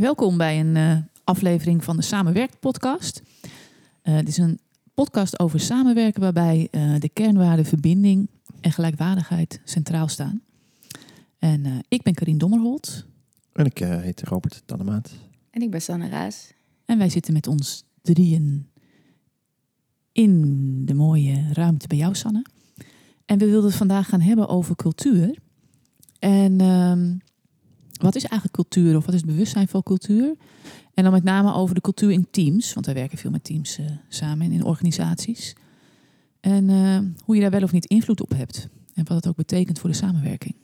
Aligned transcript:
Welkom 0.00 0.36
bij 0.36 0.60
een 0.60 0.74
uh, 0.76 0.96
aflevering 1.24 1.84
van 1.84 1.96
de 1.96 2.02
Samenwerkt 2.02 2.60
podcast. 2.60 3.22
Uh, 4.02 4.16
dit 4.16 4.28
is 4.28 4.36
een 4.36 4.58
podcast 4.94 5.38
over 5.38 5.60
samenwerken 5.60 6.20
waarbij 6.20 6.68
uh, 6.70 6.94
de 6.98 7.08
kernwaarden 7.08 7.64
verbinding 7.64 8.28
en 8.60 8.72
gelijkwaardigheid 8.72 9.60
centraal 9.64 10.08
staan. 10.08 10.42
En 11.38 11.84
ik 11.88 12.02
ben 12.02 12.14
Karin 12.14 12.38
Dommerholt. 12.38 13.06
En 13.52 13.64
ik 13.64 13.78
heet 13.78 14.22
Robert 14.22 14.62
Tannemaat. 14.66 15.12
En 15.50 15.62
ik 15.62 15.70
ben 15.70 15.82
Sanne 15.82 16.08
Raas. 16.08 16.52
En 16.84 16.98
wij 16.98 17.08
zitten 17.08 17.32
met 17.32 17.46
ons 17.46 17.84
drieën 18.02 18.68
in 20.12 20.84
de 20.86 20.94
mooie 20.94 21.52
ruimte 21.52 21.88
bij 21.88 21.98
jou, 21.98 22.14
Sanne. 22.14 22.44
En 23.24 23.38
we 23.38 23.46
wilden 23.46 23.68
het 23.68 23.78
vandaag 23.78 24.08
gaan 24.08 24.20
hebben 24.20 24.48
over 24.48 24.76
cultuur. 24.76 25.38
En 26.18 26.60
ehm, 26.60 27.16
wat 28.02 28.14
is 28.14 28.22
eigenlijk 28.22 28.52
cultuur 28.52 28.96
of 28.96 29.04
wat 29.04 29.14
is 29.14 29.20
het 29.20 29.30
bewustzijn 29.30 29.68
van 29.68 29.82
cultuur? 29.82 30.34
En 30.94 31.02
dan 31.02 31.12
met 31.12 31.24
name 31.24 31.54
over 31.54 31.74
de 31.74 31.80
cultuur 31.80 32.10
in 32.10 32.26
teams, 32.30 32.72
want 32.72 32.86
wij 32.86 32.94
werken 32.94 33.18
veel 33.18 33.30
met 33.30 33.44
teams 33.44 33.78
uh, 33.78 33.86
samen 34.08 34.52
in 34.52 34.64
organisaties. 34.64 35.56
En 36.40 36.68
uh, 36.68 36.98
hoe 37.24 37.34
je 37.34 37.40
daar 37.40 37.50
wel 37.50 37.62
of 37.62 37.72
niet 37.72 37.86
invloed 37.86 38.20
op 38.20 38.30
hebt 38.30 38.68
en 38.94 39.04
wat 39.04 39.16
het 39.16 39.28
ook 39.28 39.36
betekent 39.36 39.78
voor 39.78 39.90
de 39.90 39.96
samenwerking. 39.96 40.54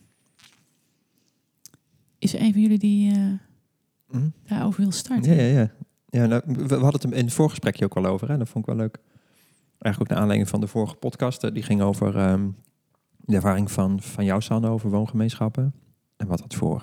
Is 2.19 2.33
er 2.33 2.41
een 2.41 2.51
van 2.51 2.61
jullie 2.61 2.79
die 2.79 3.11
uh, 3.11 3.33
mm. 4.09 4.33
daarover 4.47 4.81
wil 4.81 4.91
starten? 4.91 5.35
Ja, 5.35 5.41
ja, 5.41 5.59
ja. 5.59 5.71
ja 6.09 6.25
nou, 6.25 6.41
we 6.45 6.75
hadden 6.75 7.01
het 7.01 7.03
in 7.03 7.25
het 7.25 7.33
voorgesprekje 7.33 7.85
ook 7.85 7.97
al 7.97 8.05
over. 8.05 8.29
Hè? 8.29 8.37
Dat 8.37 8.49
vond 8.49 8.67
ik 8.67 8.75
wel 8.75 8.79
leuk. 8.79 8.99
Eigenlijk 9.77 9.99
ook 9.99 10.07
naar 10.09 10.17
aanleiding 10.17 10.49
van 10.49 10.61
de 10.61 10.67
vorige 10.67 10.95
podcast. 10.95 11.53
Die 11.53 11.63
ging 11.63 11.81
over 11.81 12.29
um, 12.29 12.55
de 13.17 13.35
ervaring 13.35 13.71
van, 13.71 14.01
van 14.01 14.25
jou, 14.25 14.41
Sanne, 14.41 14.69
over 14.69 14.89
woongemeenschappen. 14.89 15.73
En 16.15 16.27
wat 16.27 16.39
dat 16.39 16.55
voor 16.55 16.81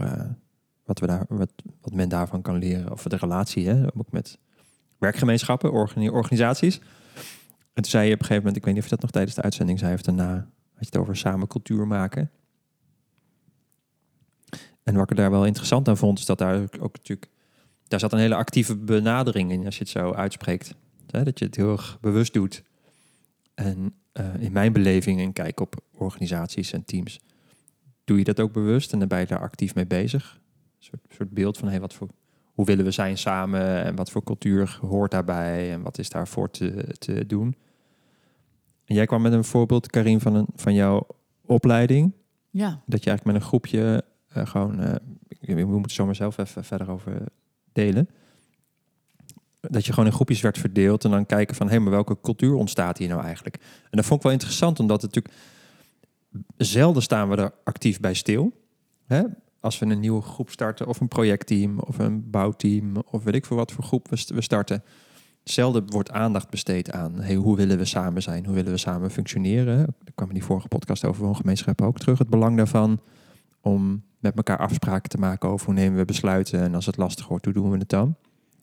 wat, 0.85 1.01
we 1.01 1.07
daar, 1.07 1.25
wat, 1.29 1.53
wat 1.81 1.95
men 1.95 2.09
daarvan 2.09 2.43
kan 2.43 2.57
leren. 2.57 2.93
Of 2.93 3.03
de 3.03 3.17
relatie, 3.17 3.69
hè, 3.69 3.97
ook 3.97 4.13
met 4.13 4.39
werkgemeenschappen, 4.99 5.73
organisaties. 5.73 6.81
En 7.73 7.83
toen 7.83 7.91
zei 7.91 8.07
je 8.07 8.15
op 8.15 8.21
een 8.21 8.27
gegeven 8.27 8.37
moment, 8.37 8.57
ik 8.57 8.65
weet 8.65 8.75
niet 8.75 8.83
of 8.83 8.89
je 8.89 8.95
dat 8.95 9.03
nog 9.03 9.11
tijdens 9.11 9.35
de 9.35 9.43
uitzending 9.43 9.79
zei, 9.79 9.95
of 9.95 10.03
daarna 10.03 10.33
had 10.73 10.79
je 10.79 10.85
het 10.85 10.97
over 10.97 11.17
samen 11.17 11.49
cultuur 11.49 11.87
maken. 11.87 12.31
En 14.83 14.95
wat 14.95 15.11
ik 15.11 15.17
daar 15.17 15.31
wel 15.31 15.47
interessant 15.47 15.89
aan 15.89 15.97
vond, 15.97 16.19
is 16.19 16.25
dat 16.25 16.39
daar 16.39 16.63
ook 16.63 16.97
natuurlijk, 16.97 17.31
daar 17.89 18.01
zat 18.01 18.13
een 18.13 18.19
hele 18.19 18.35
actieve 18.35 18.77
benadering 18.77 19.51
in, 19.51 19.65
als 19.65 19.75
je 19.75 19.83
het 19.83 19.93
zo 19.93 20.13
uitspreekt. 20.13 20.75
Dat 21.07 21.39
je 21.39 21.45
het 21.45 21.57
heel 21.57 21.73
erg 21.73 21.99
bewust 22.01 22.33
doet. 22.33 22.63
En 23.55 23.95
uh, 24.13 24.35
in 24.39 24.53
mijn 24.53 24.73
beleving 24.73 25.21
en 25.21 25.33
kijk 25.33 25.61
op 25.61 25.77
organisaties 25.93 26.73
en 26.73 26.85
teams, 26.85 27.21
doe 28.05 28.19
je 28.19 28.25
dat 28.25 28.41
ook 28.41 28.53
bewust 28.53 28.93
en 28.93 28.99
dan 28.99 29.09
ben 29.09 29.21
je 29.21 29.27
daar 29.27 29.39
actief 29.39 29.75
mee 29.75 29.87
bezig 29.87 30.41
soort, 30.85 31.01
soort 31.09 31.31
beeld 31.31 31.59
van 31.59 31.69
hey, 31.69 31.81
wat 31.81 31.95
voor, 31.95 32.09
hoe 32.53 32.65
willen 32.65 32.85
we 32.85 32.91
zijn 32.91 33.19
samen 33.19 33.85
en 33.85 33.97
wat 33.97 34.11
voor 34.11 34.25
cultuur 34.25 34.79
hoort 34.81 35.11
daarbij 35.11 35.73
en 35.73 35.83
wat 35.83 35.99
is 35.99 36.09
daarvoor 36.09 36.51
te, 36.51 36.95
te 36.99 37.27
doen. 37.27 37.57
En 38.85 38.95
jij 38.95 39.07
kwam 39.07 39.23
met 39.23 39.33
een 39.33 39.45
voorbeeld, 39.45 39.91
Karin, 39.91 40.21
van, 40.21 40.35
een, 40.35 40.47
van 40.55 40.75
jouw 40.75 41.07
opleiding. 41.47 42.13
Ja. 42.51 42.83
Dat 42.87 43.05
je 43.05 43.11
eigenlijk 43.11 43.25
met 43.25 43.35
een 43.35 43.49
groepje 43.49 44.05
uh, 44.37 44.47
gewoon, 44.47 44.81
uh, 44.81 44.95
we 45.41 45.65
moeten 45.65 45.93
zomaar 45.93 46.15
zelf 46.15 46.39
even 46.39 46.65
verder 46.65 46.91
over 46.91 47.23
delen. 47.73 48.09
Dat 49.61 49.87
je 49.87 49.93
gewoon 49.93 50.09
in 50.09 50.15
groepjes 50.15 50.41
werd 50.41 50.59
verdeeld 50.59 51.05
en 51.05 51.11
dan 51.11 51.27
kijken 51.27 51.57
van, 51.57 51.67
hé, 51.67 51.73
hey, 51.73 51.83
maar 51.83 51.93
welke 51.93 52.21
cultuur 52.21 52.55
ontstaat 52.55 52.99
hier 52.99 53.09
nou 53.09 53.23
eigenlijk? 53.25 53.57
En 53.57 53.91
dat 53.91 54.05
vond 54.05 54.19
ik 54.19 54.25
wel 54.25 54.33
interessant, 54.33 54.81
omdat 54.81 55.03
het 55.03 55.15
natuurlijk 55.15 55.45
zelden 56.57 57.03
staan 57.03 57.29
we 57.29 57.37
er 57.37 57.53
actief 57.65 58.01
bij 58.01 58.15
stil. 58.15 58.53
Hè? 59.07 59.23
Als 59.65 59.79
we 59.79 59.87
een 59.87 60.01
nieuwe 60.01 60.23
groep 60.23 60.51
starten, 60.51 60.87
of 60.87 61.01
een 61.01 61.09
projectteam, 61.09 61.79
of 61.79 61.99
een 61.99 62.31
bouwteam, 62.31 62.97
of 63.11 63.25
weet 63.25 63.35
ik 63.35 63.45
voor 63.45 63.57
wat 63.57 63.73
voor 63.73 63.85
groep 63.85 64.09
we 64.09 64.41
starten, 64.41 64.83
zelden 65.43 65.91
wordt 65.91 66.11
aandacht 66.11 66.51
besteed 66.51 66.93
aan 66.93 67.21
hey, 67.21 67.35
hoe 67.35 67.57
willen 67.57 67.79
we 67.79 67.85
samen 67.85 68.23
zijn, 68.23 68.45
hoe 68.45 68.55
willen 68.55 68.73
we 68.73 68.79
samen 68.79 69.11
functioneren. 69.11 69.79
Er 69.79 70.13
kwam 70.15 70.29
in 70.29 70.35
die 70.35 70.45
vorige 70.45 70.69
podcast 70.69 71.05
over 71.05 71.25
woongemeenschappen 71.25 71.87
ook 71.87 71.99
terug. 71.99 72.19
Het 72.19 72.29
belang 72.29 72.57
daarvan 72.57 73.01
om 73.61 74.03
met 74.19 74.37
elkaar 74.37 74.59
afspraken 74.59 75.11
te 75.11 75.19
maken 75.19 75.49
over 75.49 75.67
hoe 75.67 75.75
nemen 75.75 75.99
we 75.99 76.05
besluiten 76.05 76.61
en 76.61 76.75
als 76.75 76.87
het 76.87 76.97
lastig 76.97 77.29
wordt, 77.29 77.45
hoe 77.45 77.55
doen 77.55 77.71
we 77.71 77.79
het 77.79 77.89
dan. 77.89 78.17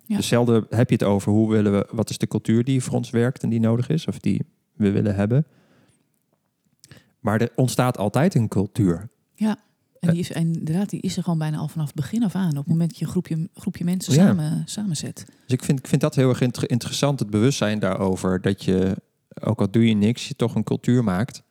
Ja. 0.05 0.15
Dus 0.15 0.27
zelden 0.27 0.65
heb 0.69 0.89
je 0.89 0.95
het 0.95 1.03
over 1.03 1.31
hoe 1.31 1.49
willen 1.49 1.71
we, 1.71 1.87
wat 1.91 2.09
is 2.09 2.17
de 2.17 2.27
cultuur 2.27 2.63
die 2.63 2.83
voor 2.83 2.95
ons 2.95 3.09
werkt 3.09 3.43
en 3.43 3.49
die 3.49 3.59
nodig 3.59 3.89
is, 3.89 4.07
of 4.07 4.19
die 4.19 4.45
we 4.73 4.91
willen 4.91 5.15
hebben. 5.15 5.45
Maar 7.19 7.41
er 7.41 7.51
ontstaat 7.55 7.97
altijd 7.97 8.35
een 8.35 8.47
cultuur. 8.47 9.09
Ja. 9.33 9.57
En 10.01 10.09
die 10.09 10.19
is 10.19 10.31
inderdaad, 10.31 10.89
die 10.89 11.01
is 11.01 11.17
er 11.17 11.23
gewoon 11.23 11.37
bijna 11.39 11.57
al 11.57 11.67
vanaf 11.67 11.85
het 11.85 11.95
begin 11.95 12.23
af 12.23 12.35
aan. 12.35 12.49
Op 12.49 12.55
het 12.55 12.67
moment 12.67 12.89
dat 12.89 12.99
je 12.99 13.05
een 13.05 13.11
groepje, 13.11 13.49
groepje 13.53 13.83
mensen 13.83 14.13
samen, 14.13 14.63
samenzet. 14.65 15.25
Dus 15.25 15.53
ik 15.53 15.63
vind, 15.63 15.79
ik 15.79 15.87
vind 15.87 16.01
dat 16.01 16.15
heel 16.15 16.29
erg 16.29 16.41
interessant, 16.65 17.19
het 17.19 17.29
bewustzijn 17.29 17.79
daarover. 17.79 18.41
Dat 18.41 18.63
je, 18.63 18.97
ook 19.41 19.59
al 19.59 19.71
doe 19.71 19.87
je 19.87 19.95
niks, 19.95 20.27
je 20.27 20.35
toch 20.35 20.55
een 20.55 20.63
cultuur 20.63 21.03
maakt 21.03 21.43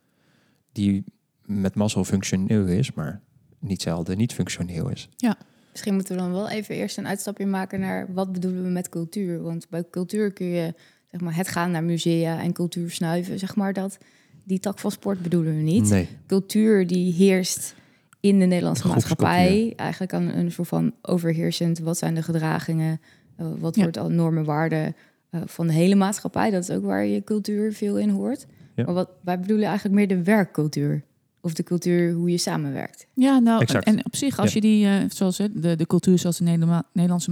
die 0.72 1.05
met 1.44 1.75
mazzel 1.75 2.05
functioneel 2.05 2.66
is, 2.66 2.93
maar 2.93 3.21
niet 3.59 3.83
zelden 3.83 4.16
niet 4.16 4.33
functioneel 4.33 4.89
is. 4.89 5.09
Ja. 5.16 5.37
Misschien 5.71 5.94
moeten 5.94 6.15
we 6.15 6.21
dan 6.21 6.33
wel 6.33 6.49
even 6.49 6.75
eerst 6.75 6.99
een 6.99 7.06
uitstapje 7.06 7.47
maken 7.47 7.81
naar 7.81 8.12
wat 8.12 8.33
bedoelen 8.33 8.62
we 8.62 8.69
met 8.69 8.89
cultuur. 8.89 9.43
Want 9.43 9.69
bij 9.69 9.84
cultuur 9.91 10.33
kun 10.33 10.47
je 10.47 10.75
zeg 11.10 11.21
maar, 11.21 11.37
het 11.37 11.49
gaan 11.49 11.71
naar 11.71 11.84
musea 11.84 12.41
en 12.41 12.53
cultuur 12.53 12.91
snuiven, 12.91 13.39
zeg 13.39 13.56
maar 13.56 13.72
dat. 13.72 13.99
Die 14.44 14.59
tak 14.59 14.78
van 14.78 14.91
sport 14.91 15.22
bedoelen 15.22 15.56
we 15.56 15.62
niet. 15.62 15.89
Nee. 15.89 16.09
Cultuur 16.27 16.87
die 16.87 17.12
heerst 17.12 17.75
in 18.21 18.39
de 18.39 18.47
Nederlandse 18.47 18.89
maatschappij. 18.89 19.73
Eigenlijk 19.77 20.15
aan 20.15 20.29
een 20.29 20.53
soort 20.53 20.69
van 20.69 20.93
overheersend. 21.03 21.79
Wat 21.79 21.99
zijn 21.99 22.15
de 22.15 22.23
gedragingen? 22.23 23.01
Uh, 23.41 23.47
wat 23.59 23.77
wordt 23.77 23.97
al 23.97 24.11
normen, 24.11 24.45
waarden 24.45 24.97
uh, 25.31 25.41
van 25.45 25.67
de 25.67 25.73
hele 25.73 25.95
maatschappij? 25.95 26.51
Dat 26.51 26.63
is 26.63 26.71
ook 26.71 26.85
waar 26.85 27.07
je 27.07 27.25
cultuur 27.25 27.73
veel 27.73 27.99
in 27.99 28.11
hoort. 28.11 28.47
Ja. 28.75 28.85
Maar 28.85 28.95
wat 28.95 29.11
wij 29.21 29.41
bedoelen 29.41 29.67
eigenlijk 29.67 29.97
meer 29.97 30.09
de 30.09 30.23
werkcultuur. 30.23 31.03
Of 31.43 31.55
de 31.55 31.63
cultuur 31.63 32.13
hoe 32.13 32.31
je 32.31 32.39
samenwerkt. 32.39 33.07
Ja, 33.15 33.39
nou, 33.39 33.65
en 33.65 34.05
op 34.05 34.17
zich, 34.17 34.39
als 34.39 34.53
je 34.53 34.61
die, 34.61 34.87
uh, 34.87 34.95
zoals 35.09 35.37
de, 35.37 35.77
de 35.77 35.87
cultuur 35.87 36.19
zoals 36.19 36.39
de 36.39 36.45
Nederlandse 36.93 37.31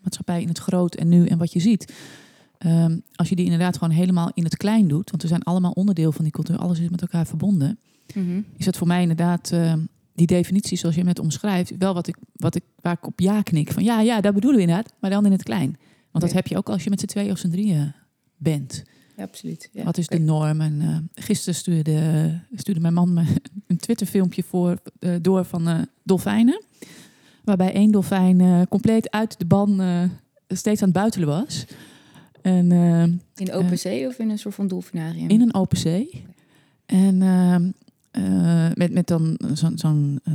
maatschappij 0.00 0.42
in 0.42 0.48
het 0.48 0.58
groot 0.58 0.94
en 0.94 1.08
nu 1.08 1.26
en 1.26 1.38
wat 1.38 1.52
je 1.52 1.60
ziet. 1.60 1.92
Um, 2.66 3.02
als 3.14 3.28
je 3.28 3.36
die 3.36 3.44
inderdaad 3.44 3.78
gewoon 3.78 3.94
helemaal 3.94 4.30
in 4.34 4.44
het 4.44 4.56
klein 4.56 4.88
doet, 4.88 5.10
want 5.10 5.22
we 5.22 5.28
zijn 5.28 5.42
allemaal 5.42 5.70
onderdeel 5.70 6.12
van 6.12 6.24
die 6.24 6.32
cultuur, 6.32 6.56
alles 6.56 6.80
is 6.80 6.88
met 6.88 7.00
elkaar 7.00 7.26
verbonden, 7.26 7.78
mm 8.14 8.26
-hmm. 8.26 8.44
is 8.56 8.64
dat 8.64 8.76
voor 8.76 8.86
mij 8.86 9.00
inderdaad 9.02 9.50
uh, 9.54 9.72
die 10.18 10.26
definitie 10.26 10.78
zoals 10.78 10.94
je 10.94 11.04
net 11.04 11.18
omschrijft, 11.18 11.72
wel 11.78 11.94
wat 11.94 12.06
ik, 12.06 12.16
wat 12.32 12.54
ik, 12.54 12.62
waar 12.80 12.92
ik 12.92 13.06
op 13.06 13.20
ja 13.20 13.42
knik. 13.42 13.72
Van 13.72 13.84
ja, 13.84 14.00
ja, 14.00 14.20
dat 14.20 14.34
bedoelen 14.34 14.60
we 14.60 14.66
inderdaad, 14.66 14.94
maar 15.00 15.10
dan 15.10 15.26
in 15.26 15.32
het 15.32 15.42
klein. 15.42 15.76
Want 16.10 16.24
dat 16.24 16.32
heb 16.32 16.46
je 16.46 16.56
ook 16.56 16.68
als 16.68 16.84
je 16.84 16.90
met 16.90 17.00
z'n 17.00 17.06
tweeën 17.06 17.30
of 17.30 17.38
z'n 17.38 17.50
drieën 17.50 17.94
bent. 18.36 18.82
Ja, 19.16 19.22
absoluut. 19.22 19.68
Ja. 19.72 19.84
Wat 19.84 19.98
is 19.98 20.06
de 20.06 20.18
norm? 20.18 20.60
En 20.60 20.80
uh, 20.80 20.96
gisteren 21.14 21.54
stuurde, 21.54 22.40
stuurde 22.54 22.80
mijn 22.80 22.94
man 22.94 23.12
me 23.12 23.24
een 23.66 23.76
Twitter-filmpje 23.76 24.42
voor, 24.42 24.78
uh, 25.00 25.14
door 25.20 25.44
van 25.44 25.68
uh, 25.68 25.78
dolfijnen. 26.02 26.62
Waarbij 27.44 27.72
één 27.72 27.90
dolfijn 27.90 28.68
compleet 28.68 29.10
uit 29.10 29.38
de 29.38 29.46
ban 29.46 29.82
steeds 30.48 30.82
aan 30.82 30.88
het 30.88 30.96
buitelen 30.96 31.28
was. 31.28 31.64
En, 32.42 32.70
in 33.34 33.52
open 33.52 33.78
zee 33.78 34.06
of 34.06 34.18
in 34.18 34.30
een 34.30 34.38
soort 34.38 34.54
van 34.54 34.68
dolfinarium? 34.68 35.28
In 35.28 35.40
een 35.40 35.54
open 35.54 35.78
zee. 35.78 36.24
En 36.86 37.22
ehm, 37.22 37.70
uh, 38.12 38.66
met, 38.74 38.92
met 38.92 39.06
dan 39.06 39.38
zo'n 39.52 39.78
zo'n 39.78 40.20
uh, 40.28 40.34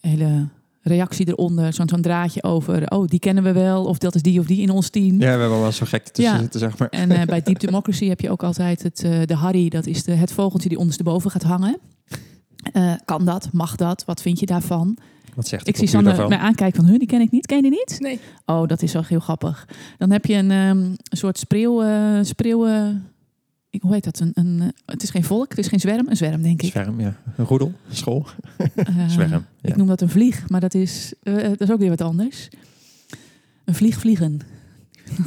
hele 0.00 0.48
reactie 0.82 1.28
eronder, 1.28 1.72
zo'n 1.72 1.88
zo'n 1.88 2.00
draadje 2.02 2.42
over, 2.42 2.90
oh, 2.90 3.06
die 3.06 3.18
kennen 3.18 3.44
we 3.44 3.52
wel, 3.52 3.84
of 3.84 3.98
dat 3.98 4.14
is 4.14 4.22
die 4.22 4.40
of 4.40 4.46
die 4.46 4.60
in 4.60 4.70
ons 4.70 4.88
team. 4.88 5.20
Ja, 5.20 5.34
we 5.34 5.40
hebben 5.40 5.60
wel 5.60 5.72
zo 5.72 5.86
gek 5.86 6.08
tussen 6.08 6.34
ja. 6.34 6.40
zitten, 6.40 6.60
zeg 6.60 6.78
maar. 6.78 6.88
En 6.88 7.10
uh, 7.10 7.22
bij 7.22 7.42
Deep 7.42 7.60
Democracy 7.60 8.08
heb 8.08 8.20
je 8.20 8.30
ook 8.30 8.42
altijd 8.42 8.82
het, 8.82 8.96
de 9.28 9.34
Harry, 9.34 9.68
dat 9.68 9.86
is 9.86 10.04
de, 10.04 10.12
het 10.12 10.32
vogeltje 10.32 10.68
die 10.68 10.78
ondersteboven 10.78 11.30
gaat 11.30 11.42
hangen. 11.42 11.78
kan 13.04 13.24
dat? 13.24 13.48
Mag 13.52 13.76
dat? 13.76 14.04
Wat 14.04 14.22
vind 14.22 14.40
je 14.40 14.46
daarvan? 14.46 14.98
Wat 15.34 15.48
zegt 15.48 15.68
ik 15.68 15.76
zie 15.76 15.88
Sanne 15.88 16.28
mij 16.28 16.38
aankijken 16.38 16.80
van, 16.80 16.90
hun, 16.90 16.98
die 16.98 17.08
ken 17.08 17.20
ik 17.20 17.30
niet. 17.30 17.46
Ken 17.46 17.56
je 17.56 17.62
die 17.62 17.70
niet? 17.70 17.96
Nee. 18.00 18.20
Oh, 18.46 18.68
dat 18.68 18.82
is 18.82 18.92
wel 18.92 19.04
heel 19.04 19.20
grappig. 19.20 19.68
Dan 19.98 20.10
heb 20.10 20.24
je 20.24 20.34
een, 20.34 20.50
um, 20.50 20.78
een 20.78 21.16
soort 21.16 21.38
spreeuw, 21.38 21.82
spreeuw 22.22 22.66
ik, 22.66 22.90
hoe 23.82 23.92
heet 23.92 24.04
dat? 24.04 24.20
Een, 24.20 24.30
een, 24.34 24.60
eh, 24.60 24.68
het 24.86 25.02
is 25.02 25.10
geen 25.10 25.24
volk, 25.24 25.48
het 25.48 25.58
is 25.58 25.68
geen 25.68 25.80
zwerm. 25.80 26.08
Een 26.08 26.16
zwerm, 26.16 26.42
denk 26.42 26.62
ik. 26.62 26.70
Zwerm, 26.70 27.00
ja. 27.00 27.16
Een 27.36 27.44
roedel, 27.44 27.72
een 27.88 27.96
school. 27.96 28.26
Uh, 28.58 29.08
zwerm. 29.08 29.30
Ja. 29.30 29.44
Ik 29.62 29.76
noem 29.76 29.86
dat 29.86 30.00
een 30.00 30.10
vlieg, 30.10 30.48
maar 30.48 30.60
dat 30.60 30.74
is, 30.74 31.14
uh, 31.22 31.42
dat 31.42 31.60
is 31.60 31.70
ook 31.70 31.78
weer 31.78 31.88
wat 31.88 32.00
anders. 32.00 32.48
Een 33.64 33.74
vlieg 33.74 33.98
vliegen. 33.98 34.40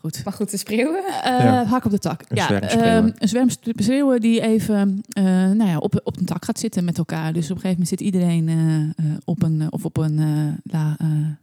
goed. 0.00 0.24
Maar 0.24 0.32
goed, 0.32 0.50
de 0.50 0.56
spreeuwen? 0.56 1.02
Uh, 1.06 1.22
ja. 1.22 1.64
Hak 1.64 1.84
op 1.84 1.90
de 1.90 1.98
tak. 1.98 2.24
Een 2.28 2.36
ja. 2.36 2.96
Um, 2.96 3.12
een 3.18 3.28
zwerm 3.28 3.48
spreeuwen 3.48 4.20
die 4.20 4.40
even 4.40 5.02
uh, 5.18 5.24
nou 5.24 5.64
ja, 5.64 5.78
op, 5.78 6.00
op 6.04 6.18
een 6.18 6.24
tak 6.24 6.44
gaat 6.44 6.58
zitten 6.58 6.84
met 6.84 6.98
elkaar. 6.98 7.32
Dus 7.32 7.50
op 7.50 7.56
een 7.56 7.62
gegeven 7.62 7.70
moment 7.70 7.88
zit 7.88 8.00
iedereen 8.00 8.48
uh, 8.48 9.16
op 9.24 9.42
een, 9.42 9.72
of 9.72 9.84
op 9.84 9.96
een 9.96 10.20
la, 10.64 10.96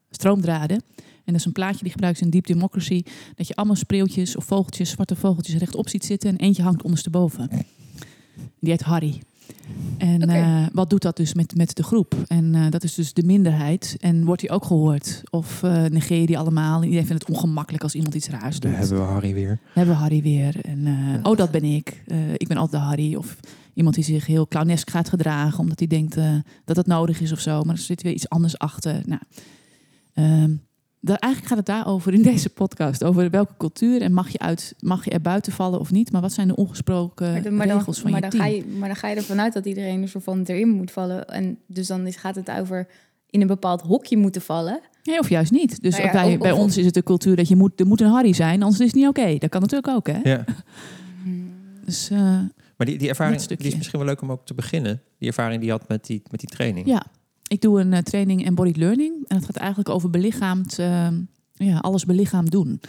stroomdraden. 0.10 0.81
En 1.29 1.35
dat 1.35 1.41
is 1.43 1.45
een 1.47 1.61
plaatje 1.61 1.83
die 1.83 1.91
gebruikt 1.91 2.21
in 2.21 2.29
Deep 2.29 2.45
Democracy. 2.47 3.03
Dat 3.35 3.47
je 3.47 3.55
allemaal 3.55 3.75
spreeuwtjes 3.75 4.35
of 4.35 4.45
vogeltjes, 4.45 4.89
zwarte 4.89 5.15
vogeltjes 5.15 5.55
rechtop 5.55 5.89
ziet 5.89 6.05
zitten. 6.05 6.29
En 6.29 6.37
eentje 6.37 6.63
hangt 6.63 6.81
ondersteboven. 6.83 7.49
Die 8.59 8.69
heet 8.71 8.81
Harry. 8.81 9.21
En 9.97 10.29
eh, 10.29 10.65
wat 10.73 10.89
doet 10.89 11.01
dat 11.01 11.17
dus 11.17 11.33
met, 11.33 11.55
met 11.55 11.75
de 11.75 11.83
groep? 11.83 12.15
En 12.27 12.55
eh, 12.55 12.69
dat 12.69 12.83
is 12.83 12.93
dus 12.93 13.13
de 13.13 13.23
minderheid. 13.23 13.97
En 13.99 14.25
wordt 14.25 14.41
die 14.41 14.49
ook 14.49 14.65
gehoord? 14.65 15.21
Of 15.29 15.63
eh, 15.63 15.85
negeer 15.85 16.19
je 16.19 16.25
die 16.25 16.37
allemaal? 16.37 16.83
Iedereen 16.83 17.05
vindt 17.05 17.27
het 17.27 17.35
ongemakkelijk 17.35 17.83
als 17.83 17.95
iemand 17.95 18.15
iets 18.15 18.29
raars 18.29 18.59
doet. 18.59 18.71
Daar 18.71 18.79
hebben 18.79 18.97
we 18.97 19.03
Harry 19.03 19.33
weer. 19.33 19.59
hebben 19.73 19.95
we 19.95 19.99
Harry 20.01 20.21
weer. 20.21 20.55
En, 20.61 20.87
eh, 20.87 21.31
Oh, 21.31 21.37
dat 21.37 21.51
ben 21.51 21.63
ik. 21.63 22.03
Eh, 22.07 22.33
ik 22.33 22.47
ben 22.47 22.57
altijd 22.57 22.81
de 22.81 22.87
Harry. 22.87 23.15
Of 23.15 23.39
iemand 23.73 23.95
die 23.95 24.03
zich 24.03 24.25
heel 24.25 24.47
clownesk 24.47 24.89
gaat 24.89 25.09
gedragen... 25.09 25.59
omdat 25.59 25.79
hij 25.79 25.87
denkt 25.87 26.17
eh, 26.17 26.35
dat 26.65 26.75
het 26.75 26.87
nodig 26.87 27.21
is 27.21 27.31
of 27.31 27.39
zo. 27.39 27.63
Maar 27.63 27.75
er 27.75 27.81
zit 27.81 28.01
weer 28.01 28.13
iets 28.13 28.29
anders 28.29 28.57
achter. 28.57 29.01
Nou, 29.05 29.21
ehm, 30.13 30.51
daar, 30.99 31.17
eigenlijk 31.17 31.53
gaat 31.53 31.57
het 31.67 31.75
daarover 31.75 32.13
in 32.13 32.21
deze 32.33 32.49
podcast. 32.49 33.03
Over 33.03 33.29
welke 33.29 33.53
cultuur 33.57 34.01
en 34.01 34.13
mag 34.13 34.29
je, 34.29 34.39
uit, 34.39 34.73
mag 34.79 35.05
je 35.05 35.11
er 35.11 35.21
buiten 35.21 35.51
vallen 35.51 35.79
of 35.79 35.91
niet. 35.91 36.11
Maar 36.11 36.21
wat 36.21 36.33
zijn 36.33 36.47
de 36.47 36.55
ongesproken 36.55 37.31
Maar, 37.31 37.41
dan- 37.41 37.55
maar 37.55 37.67
dan, 37.67 37.77
regels 37.77 37.99
van 37.99 38.11
maar, 38.11 38.21
je 38.23 38.29
dan 38.29 38.39
team? 38.39 38.43
ga 38.51 38.55
je, 38.55 38.77
maar 38.77 38.87
dan 38.87 38.97
ga 38.97 39.07
je 39.07 39.15
ervan 39.15 39.39
uit 39.41 39.53
dat 39.53 39.65
iedereen 39.65 40.01
er 40.01 40.07
soort 40.09 40.23
van 40.23 40.43
erin 40.43 40.69
moet 40.69 40.91
vallen. 40.91 41.27
En 41.27 41.57
dus 41.67 41.87
dan 41.87 42.07
is, 42.07 42.15
gaat 42.15 42.35
het 42.35 42.49
over 42.51 42.87
in 43.29 43.41
een 43.41 43.47
bepaald 43.47 43.81
hokje 43.81 44.17
moeten 44.17 44.41
vallen. 44.41 44.79
Nee, 45.03 45.19
of 45.19 45.29
juist 45.29 45.51
niet. 45.51 45.81
Dus 45.81 45.91
Nou 45.97 46.05
ja, 46.05 46.11
bij, 46.11 46.33
of- 46.33 46.39
bij 46.39 46.51
of- 46.51 46.59
ons 46.59 46.77
is 46.77 46.85
het 46.85 46.93
de 46.93 47.03
cultuur 47.03 47.35
dat 47.35 47.47
je 47.47 47.55
moet, 47.55 47.79
er 47.79 47.85
moet 47.87 48.01
een 48.01 48.09
Harry 48.09 48.33
zijn, 48.33 48.61
anders 48.63 48.79
is 48.81 48.85
het 48.87 48.95
niet 48.95 49.07
oké. 49.07 49.35
Dat 49.37 49.49
kan 49.49 49.61
natuurlijk 49.61 49.93
ook, 49.95 50.07
hè? 50.07 50.19
Ja. 50.23 50.43
Dus 51.85 52.09
eh, 52.09 52.19
Maar 52.77 52.87
die, 52.87 52.97
die 52.97 53.09
ervaring 53.09 53.41
die 53.41 53.57
is 53.67 53.75
misschien 53.75 53.99
wel 53.99 54.07
leuk 54.07 54.21
om 54.21 54.31
ook 54.31 54.45
te 54.45 54.53
beginnen. 54.53 55.01
Die 55.17 55.27
ervaring 55.27 55.57
die 55.59 55.65
je 55.65 55.75
had 55.75 55.87
met 55.87 56.05
die, 56.05 56.21
met 56.31 56.39
die 56.39 56.49
training. 56.49 56.87
ja, 56.87 57.03
ik 57.49 57.61
doe 57.61 57.79
een 57.79 57.93
eh, 57.93 58.01
training 58.01 58.45
embodied 58.45 58.77
learning. 58.77 59.27
En 59.27 59.35
het 59.35 59.45
gaat 59.45 59.55
eigenlijk 59.55 59.89
over 59.89 60.09
belichaamd, 60.09 60.79
eh, 60.79 61.07
ja, 61.53 61.77
alles 61.77 62.05
belichaamd 62.05 62.51
doen. 62.51 62.81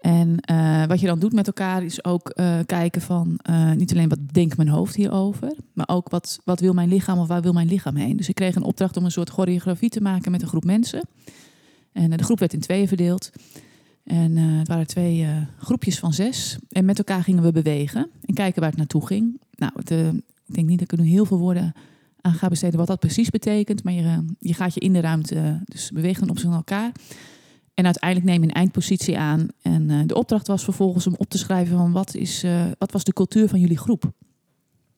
En 0.00 0.40
eh, 0.40 0.86
wat 0.86 1.00
je 1.00 1.06
dan 1.06 1.18
doet 1.18 1.32
met 1.32 1.46
elkaar 1.46 1.84
is 1.84 2.04
ook 2.04 2.28
eh, 2.28 2.58
kijken 2.66 3.00
van 3.00 3.38
niet 3.76 3.92
alleen 3.92 4.08
wat 4.08 4.18
denkt 4.32 4.56
mijn 4.56 4.68
hoofd 4.68 4.94
hierover, 4.94 5.56
maar 5.72 5.88
ook 5.88 6.08
wat, 6.08 6.40
wat 6.44 6.60
wil 6.60 6.72
mijn 6.72 6.88
lichaam 6.88 7.18
of 7.18 7.28
waar 7.28 7.42
wil 7.42 7.52
mijn 7.52 7.68
lichaam 7.68 7.96
heen. 7.96 8.16
Dus 8.16 8.28
ik 8.28 8.34
kreeg 8.34 8.54
een 8.54 8.62
opdracht 8.62 8.96
om 8.96 9.04
een 9.04 9.10
soort 9.10 9.30
choreografie 9.30 9.88
te 9.88 10.00
maken 10.00 10.30
met 10.30 10.42
een 10.42 10.48
groep 10.48 10.64
mensen. 10.64 11.08
En 11.92 12.10
de 12.10 12.22
groep 12.22 12.38
werd 12.38 12.52
in 12.52 12.60
tweeën 12.60 12.88
verdeeld. 12.88 13.30
En 14.04 14.36
het 14.36 14.68
waren 14.68 14.86
twee 14.86 15.26
groepjes 15.58 15.98
van 15.98 16.12
zes. 16.12 16.58
En 16.68 16.84
met 16.84 16.98
elkaar 16.98 17.22
gingen 17.22 17.42
we 17.42 17.52
bewegen 17.52 18.10
en 18.24 18.34
kijken 18.34 18.60
waar 18.60 18.70
het 18.70 18.78
naartoe 18.78 19.06
ging. 19.06 19.40
Nou, 19.54 19.72
ik 19.76 20.54
denk 20.54 20.66
niet 20.66 20.78
dat 20.78 20.92
ik 20.92 20.98
er 20.98 21.04
nu 21.04 21.10
heel 21.10 21.24
veel 21.24 21.38
woorden 21.38 21.74
aan 22.24 22.34
ga 22.34 22.48
besteden 22.48 22.78
wat 22.78 22.86
dat 22.86 23.00
precies 23.00 23.30
betekent. 23.30 23.84
Maar 23.84 23.92
je, 23.92 24.02
eh, 24.02 24.18
je 24.38 24.54
gaat 24.54 24.74
je 24.74 24.80
in 24.80 24.92
de 24.92 25.00
ruimte 25.00 25.34
eh, 25.34 25.54
dus 25.64 25.90
bewegen 25.90 26.30
op 26.30 26.38
van 26.38 26.52
elkaar. 26.52 26.92
En 27.74 27.84
uiteindelijk 27.84 28.30
neem 28.30 28.42
je 28.42 28.48
een 28.48 28.54
eindpositie 28.54 29.18
aan. 29.18 29.48
En 29.62 29.90
eh, 29.90 29.98
de 30.06 30.14
opdracht 30.14 30.46
was 30.46 30.64
vervolgens 30.64 31.06
om 31.06 31.14
op 31.16 31.28
te 31.28 31.38
schrijven 31.38 31.76
van 31.76 31.92
wat, 31.92 32.14
is, 32.14 32.44
wat 32.78 32.92
was 32.92 33.04
de 33.04 33.12
cultuur 33.12 33.48
van 33.48 33.60
jullie 33.60 33.78
groep? 33.78 34.12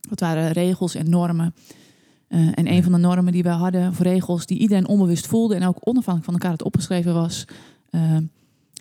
Wat 0.09 0.21
waren 0.21 0.53
regels 0.53 0.95
en 0.95 1.11
normen? 1.11 1.55
En 2.29 2.73
een 2.73 2.83
van 2.83 2.93
de 2.93 2.99
normen 2.99 3.33
die 3.33 3.43
we 3.43 3.49
hadden, 3.49 3.89
of 3.89 3.99
regels 3.99 4.47
die 4.47 4.59
iedereen 4.59 4.89
onbewust 4.89 5.27
voelde 5.27 5.55
en 5.55 5.67
ook 5.67 5.79
onafhankelijk 5.81 6.25
van 6.25 6.35
elkaar 6.35 6.53
het 6.53 6.63
opgeschreven 6.63 7.15
was. 7.15 7.45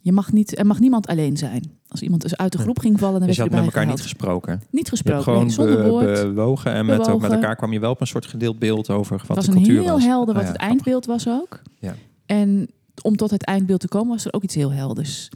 Je 0.05 0.11
mag 0.11 0.31
niet, 0.31 0.57
er 0.57 0.65
mag 0.65 0.79
niemand 0.79 1.07
alleen 1.07 1.37
zijn. 1.37 1.71
Als 1.87 2.01
iemand 2.01 2.21
dus 2.21 2.37
uit 2.37 2.51
de 2.51 2.57
groep 2.57 2.79
ging 2.79 2.99
vallen, 2.99 3.19
dan 3.19 3.27
Dus 3.27 3.37
werd 3.37 3.49
je 3.49 3.55
je 3.55 3.61
had 3.61 3.65
met 3.65 3.75
elkaar 3.75 3.91
niet 3.93 4.01
gesproken. 4.01 4.61
Niet 4.69 4.89
gesproken, 4.89 5.23
gewoon 5.23 5.45
nee, 5.45 5.49
zonder 5.49 5.83
be- 5.83 5.89
woord. 5.89 6.21
bewogen 6.21 6.71
en 6.73 6.85
met, 6.85 7.19
met 7.19 7.31
elkaar 7.31 7.55
kwam 7.55 7.73
je 7.73 7.79
wel 7.79 7.91
op 7.91 8.01
een 8.01 8.07
soort 8.07 8.25
gedeeld 8.25 8.59
beeld 8.59 8.89
over 8.89 9.17
wat 9.17 9.27
Het 9.27 9.35
was 9.35 9.45
de 9.45 9.51
een 9.51 9.57
cultuur 9.57 9.81
heel 9.81 9.93
was. 9.93 10.03
helder 10.03 10.33
wat 10.33 10.43
Ah 10.43 10.49
ja, 10.49 10.53
het 10.55 10.61
eindbeeld 10.61 11.05
was 11.05 11.27
ook. 11.27 11.61
Ja. 11.79 11.95
En 12.25 12.69
om 13.01 13.15
tot 13.15 13.31
het 13.31 13.43
eindbeeld 13.43 13.79
te 13.79 13.87
komen 13.87 14.09
was 14.11 14.25
er 14.25 14.33
ook 14.33 14.43
iets 14.43 14.55
heel 14.55 14.71
helders. 14.71 15.29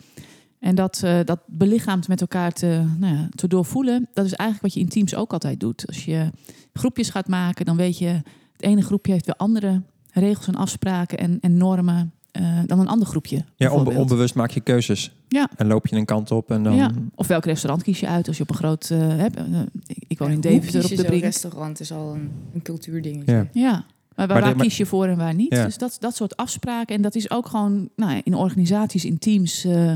En 0.59 0.75
dat, 0.75 1.01
eh, 1.03 1.19
dat 1.25 1.39
belichaamd 1.45 2.07
met 2.07 2.21
elkaar 2.21 2.51
te, 2.51 2.83
nou 2.97 3.15
ja, 3.15 3.27
te 3.35 3.47
doorvoelen, 3.47 4.07
dat 4.13 4.25
is 4.25 4.33
eigenlijk 4.33 4.61
wat 4.61 4.73
je 4.73 4.79
in 4.79 4.89
teams 4.89 5.15
ook 5.15 5.33
altijd 5.33 5.59
doet. 5.59 5.87
Als 5.87 6.05
je 6.05 6.29
groepjes 6.73 7.09
gaat 7.09 7.27
maken, 7.27 7.65
dan 7.65 7.75
weet 7.77 7.97
je, 7.97 8.07
het 8.07 8.23
ene 8.61 8.81
groepje 8.81 9.11
heeft 9.11 9.25
weer 9.25 9.35
andere 9.35 9.81
regels 10.11 10.47
en 10.47 10.55
afspraken 10.55 11.17
en, 11.17 11.37
en 11.41 11.57
normen 11.57 12.13
eh, 12.39 12.59
dan 12.65 12.79
een 12.79 12.87
ander 12.87 13.07
groepje. 13.07 13.43
Ja, 13.55 13.71
onbe- 13.71 13.93
onbewust 13.93 14.35
maak 14.35 14.51
je 14.51 14.59
keuzes. 14.59 15.11
Ja. 15.27 15.49
En 15.55 15.67
loop 15.67 15.87
je 15.87 15.95
een 15.95 16.05
kant 16.05 16.31
op 16.31 16.51
en 16.51 16.63
dan... 16.63 16.75
Ja. 16.75 16.91
Of 17.15 17.27
welk 17.27 17.45
restaurant 17.45 17.83
kies 17.83 17.99
je 17.99 18.07
uit 18.07 18.27
als 18.27 18.37
je 18.37 18.43
op 18.43 18.49
een 18.49 18.55
groot... 18.55 18.89
eh, 18.89 18.97
hebt, 18.99 19.35
eh, 19.37 19.43
ik, 19.87 20.03
ik 20.07 20.17
woon 20.19 20.31
in 20.31 20.39
Deventer 20.41 20.83
op 20.83 20.89
de 20.97 21.03
brink. 21.03 21.21
restaurant 21.23 21.79
is 21.79 21.91
al 21.91 22.13
een, 22.13 22.31
een 22.53 22.61
cultuurding. 22.61 23.23
Ja. 23.25 23.47
Ja, 23.51 23.71
maar 23.71 23.81
waar, 24.15 24.27
Maar 24.27 24.27
waar 24.27 24.49
de- 24.51 24.55
maar- 24.57 24.65
kies 24.65 24.77
je 24.77 24.85
voor 24.85 25.05
en 25.05 25.17
waar 25.17 25.35
niet? 25.35 25.53
Ja. 25.55 25.65
Dus 25.65 25.77
dat, 25.77 25.97
dat 25.99 26.15
soort 26.15 26.35
afspraken. 26.37 26.95
En 26.95 27.01
dat 27.01 27.15
is 27.15 27.31
ook 27.31 27.47
gewoon 27.47 27.89
nou, 27.95 28.11
ja, 28.13 28.21
in 28.23 28.33
organisaties, 28.33 29.05
in 29.05 29.17
teams... 29.19 29.63
eh, 29.65 29.93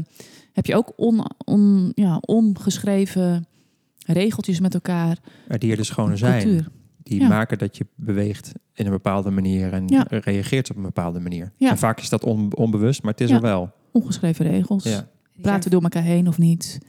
heb 0.53 0.65
je 0.65 0.75
ook 0.75 0.93
on, 0.95 1.25
on, 1.45 1.91
ja, 1.95 2.17
ongeschreven 2.21 3.45
regeltjes 4.05 4.59
met 4.59 4.73
elkaar. 4.73 5.17
Maar 5.47 5.59
die 5.59 5.71
er 5.71 5.77
dus 5.77 5.89
gewoon 5.89 6.17
zijn. 6.17 6.67
Die 7.03 7.21
Ja. 7.21 7.27
maken 7.27 7.57
dat 7.57 7.77
je 7.77 7.85
beweegt 7.95 8.51
in 8.73 8.85
een 8.85 8.91
bepaalde 8.91 9.29
manier 9.31 9.73
en 9.73 9.87
Ja. 9.87 10.05
reageert 10.09 10.69
op 10.69 10.75
een 10.75 10.81
bepaalde 10.81 11.19
manier. 11.19 11.51
Ja. 11.57 11.69
En 11.69 11.77
vaak 11.77 11.99
is 11.99 12.09
dat 12.09 12.23
on- 12.23 12.55
onbewust, 12.55 13.03
maar 13.03 13.11
het 13.11 13.21
is 13.21 13.29
Ja. 13.29 13.35
er 13.35 13.41
wel. 13.41 13.71
Ongeschreven 13.91 14.45
regels. 14.45 14.83
Ja. 14.83 15.07
Praten 15.41 15.71
door 15.71 15.81
elkaar 15.81 16.03
heen 16.03 16.27
of 16.27 16.37
niet. 16.37 16.79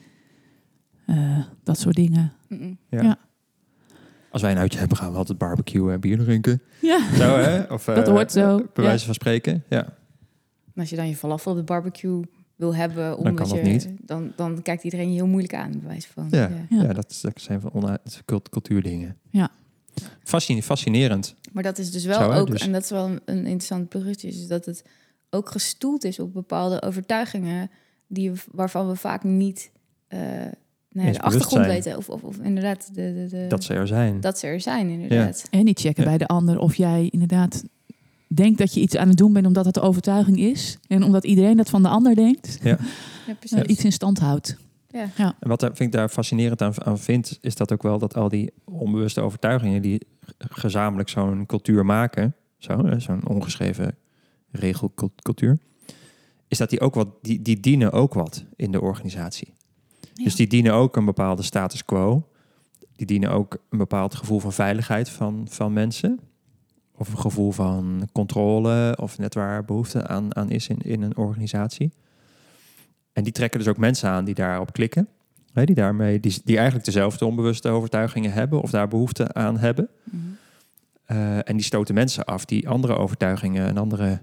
Eh, 1.06 1.38
dat 1.62 1.78
soort 1.78 1.94
dingen. 1.96 2.32
Ja. 2.88 3.02
Ja. 3.02 3.18
Als 4.30 4.42
wij 4.42 4.50
een 4.52 4.58
uitje 4.58 4.78
hebben, 4.78 4.96
gaan 4.96 5.10
we 5.12 5.16
altijd 5.16 5.38
barbecuen 5.38 5.92
en 5.92 6.00
bier 6.00 6.18
drinken. 6.18 6.62
Ja, 6.80 7.14
Zo, 7.14 7.36
hè? 7.36 7.62
Of, 7.62 7.84
Dat 7.84 8.06
eh, 8.06 8.12
hoort 8.12 8.32
zo, 8.32 8.56
Bij 8.56 8.66
ja. 8.74 8.82
wijze 8.82 9.04
van 9.04 9.14
spreken, 9.14 9.64
ja. 9.68 9.84
En 10.74 10.80
als 10.80 10.90
je 10.90 10.96
dan 10.96 11.08
je 11.08 11.16
falafel 11.16 11.50
op 11.50 11.56
de 11.56 11.62
barbecue 11.64 12.22
wil 12.56 12.74
hebben, 12.74 13.10
kan 13.16 13.26
omdat 13.28 13.48
dat 13.48 13.56
je, 13.58 13.62
niet. 13.62 13.88
Dan, 13.98 14.32
dan 14.36 14.62
kijkt 14.62 14.84
iedereen 14.84 15.08
je 15.08 15.14
heel 15.14 15.26
moeilijk 15.26 15.54
aan, 15.54 15.70
bij 15.70 15.80
wijze 15.88 16.08
van. 16.12 16.26
Ja. 16.30 16.50
Ja. 16.68 16.82
Ja, 16.82 16.92
dat, 16.92 17.10
is- 17.10 17.20
dat 17.20 17.40
zijn 17.40 17.60
van 17.60 17.98
cultuurdingen. 18.50 19.16
Ja. 19.30 19.50
Fascine- 20.24 20.62
fascinerend. 20.62 21.34
Maar 21.52 21.62
dat 21.62 21.78
is 21.78 21.90
dus 21.90 22.04
wel 22.04 22.18
Zo, 22.18 22.30
ook, 22.30 22.50
dus- 22.50 22.60
en 22.60 22.72
dat 22.72 22.82
is 22.82 22.90
wel 22.90 23.06
een, 23.06 23.20
een 23.24 23.36
interessant 23.46 23.88
bruggetje, 23.88 24.28
is 24.28 24.46
dat 24.46 24.64
het 24.66 24.84
ook 25.30 25.50
gestoeld 25.50 26.04
is 26.04 26.18
op 26.18 26.32
bepaalde 26.32 26.82
overtuigingen 26.82 27.70
die, 28.06 28.32
waarvan 28.52 28.88
we 28.88 28.96
vaak 28.96 29.22
niet 29.24 29.70
eh, 30.08 30.18
nou 30.20 30.46
ja, 30.90 31.02
Eens 31.06 31.16
de 31.16 31.22
achtergrond 31.22 31.66
weten. 31.66 31.96
Of, 31.96 32.08
of, 32.08 32.22
of 32.22 32.36
inderdaad 32.42 32.94
de, 32.94 33.12
de, 33.14 33.26
de, 33.30 33.46
Dat 33.48 33.64
ze 33.64 33.74
er 33.74 33.86
zijn. 33.86 34.20
dat 34.20 34.38
ze 34.38 34.46
er 34.46 34.60
zijn, 34.60 34.88
inderdaad. 34.88 35.44
en 35.50 35.64
niet 35.64 35.80
checken 35.80 36.02
Ja. 36.02 36.08
bij 36.08 36.18
de 36.18 36.26
ander 36.26 36.58
of 36.58 36.74
jij 36.74 37.08
inderdaad 37.10 37.62
denkt 38.28 38.58
dat 38.58 38.74
je 38.74 38.80
iets 38.80 38.96
aan 38.96 39.08
het 39.08 39.16
doen 39.16 39.32
bent 39.32 39.46
omdat 39.46 39.64
het 39.64 39.74
de 39.74 39.80
overtuiging 39.80 40.38
is. 40.38 40.78
En 40.88 41.02
omdat 41.02 41.24
iedereen 41.24 41.56
dat 41.56 41.70
van 41.70 41.82
de 41.82 41.88
ander 41.88 42.14
denkt. 42.14 42.58
Ja, 42.62 42.78
precies. 43.38 43.62
iets 43.62 43.84
in 43.84 43.92
stand 43.92 44.18
houdt. 44.18 44.56
En 45.40 45.48
wat 45.48 45.60
vind 45.60 45.80
ik 45.80 45.92
daar 45.92 46.08
fascinerend 46.08 46.62
aan, 46.62 46.84
aan 46.84 46.98
vind, 46.98 47.38
is 47.40 47.56
dat 47.56 47.72
ook 47.72 47.82
wel 47.82 47.98
dat 47.98 48.16
al 48.16 48.28
die 48.28 48.52
onbewuste 48.64 49.20
overtuigingen 49.20 49.82
die 49.82 50.06
gezamenlijk 50.38 51.08
zo'n 51.08 51.46
cultuur 51.46 51.86
maken, 51.86 52.34
zo, 52.58 52.86
hè, 52.86 53.00
zo'n 53.00 53.28
ongeschreven 53.28 53.96
regelcultuur, 54.50 55.58
is 56.48 56.58
dat 56.58 56.70
die 56.70 56.80
ook 56.80 56.94
wat, 56.94 57.08
die, 57.22 57.42
die 57.42 57.60
dienen 57.60 57.92
ook 57.92 58.14
wat 58.14 58.44
in 58.56 58.72
de 58.72 58.80
organisatie. 58.80 59.52
Dus 60.22 60.36
die 60.36 60.46
dienen 60.46 60.72
ook 60.72 60.96
een 60.96 61.04
bepaalde 61.04 61.42
status 61.42 61.84
quo. 61.84 62.28
Die 62.96 63.06
dienen 63.06 63.30
ook 63.30 63.58
een 63.70 63.78
bepaald 63.78 64.14
gevoel 64.14 64.38
van 64.38 64.52
veiligheid 64.52 65.10
van, 65.10 65.46
van 65.50 65.72
mensen. 65.72 66.20
Of 66.96 67.08
een 67.08 67.18
gevoel 67.18 67.52
van 67.52 68.08
controle, 68.12 68.96
of 69.00 69.18
net 69.18 69.34
waar 69.34 69.64
behoefte 69.64 70.06
aan, 70.06 70.36
aan 70.36 70.50
is 70.50 70.68
in, 70.68 70.78
in 70.78 71.02
een 71.02 71.16
organisatie. 71.16 71.92
En 73.14 73.22
die 73.22 73.32
trekken 73.32 73.58
dus 73.58 73.68
ook 73.68 73.76
mensen 73.76 74.08
aan 74.08 74.24
die 74.24 74.34
daarop 74.34 74.72
klikken. 74.72 75.08
Hè, 75.52 75.64
die, 75.64 75.74
daarmee, 75.74 76.20
die, 76.20 76.40
die 76.44 76.56
eigenlijk 76.56 76.86
dezelfde 76.86 77.24
onbewuste 77.26 77.68
overtuigingen 77.68 78.32
hebben 78.32 78.60
of 78.60 78.70
daar 78.70 78.88
behoefte 78.88 79.32
aan 79.34 79.58
hebben. 79.58 79.88
Mhm. 80.04 80.18
Eh, 81.04 81.36
en 81.36 81.56
die 81.56 81.62
stoten 81.64 81.94
mensen 81.94 82.24
af 82.24 82.44
die 82.44 82.68
andere 82.68 82.96
overtuigingen 82.96 83.66
en 83.66 83.76
andere 83.76 84.20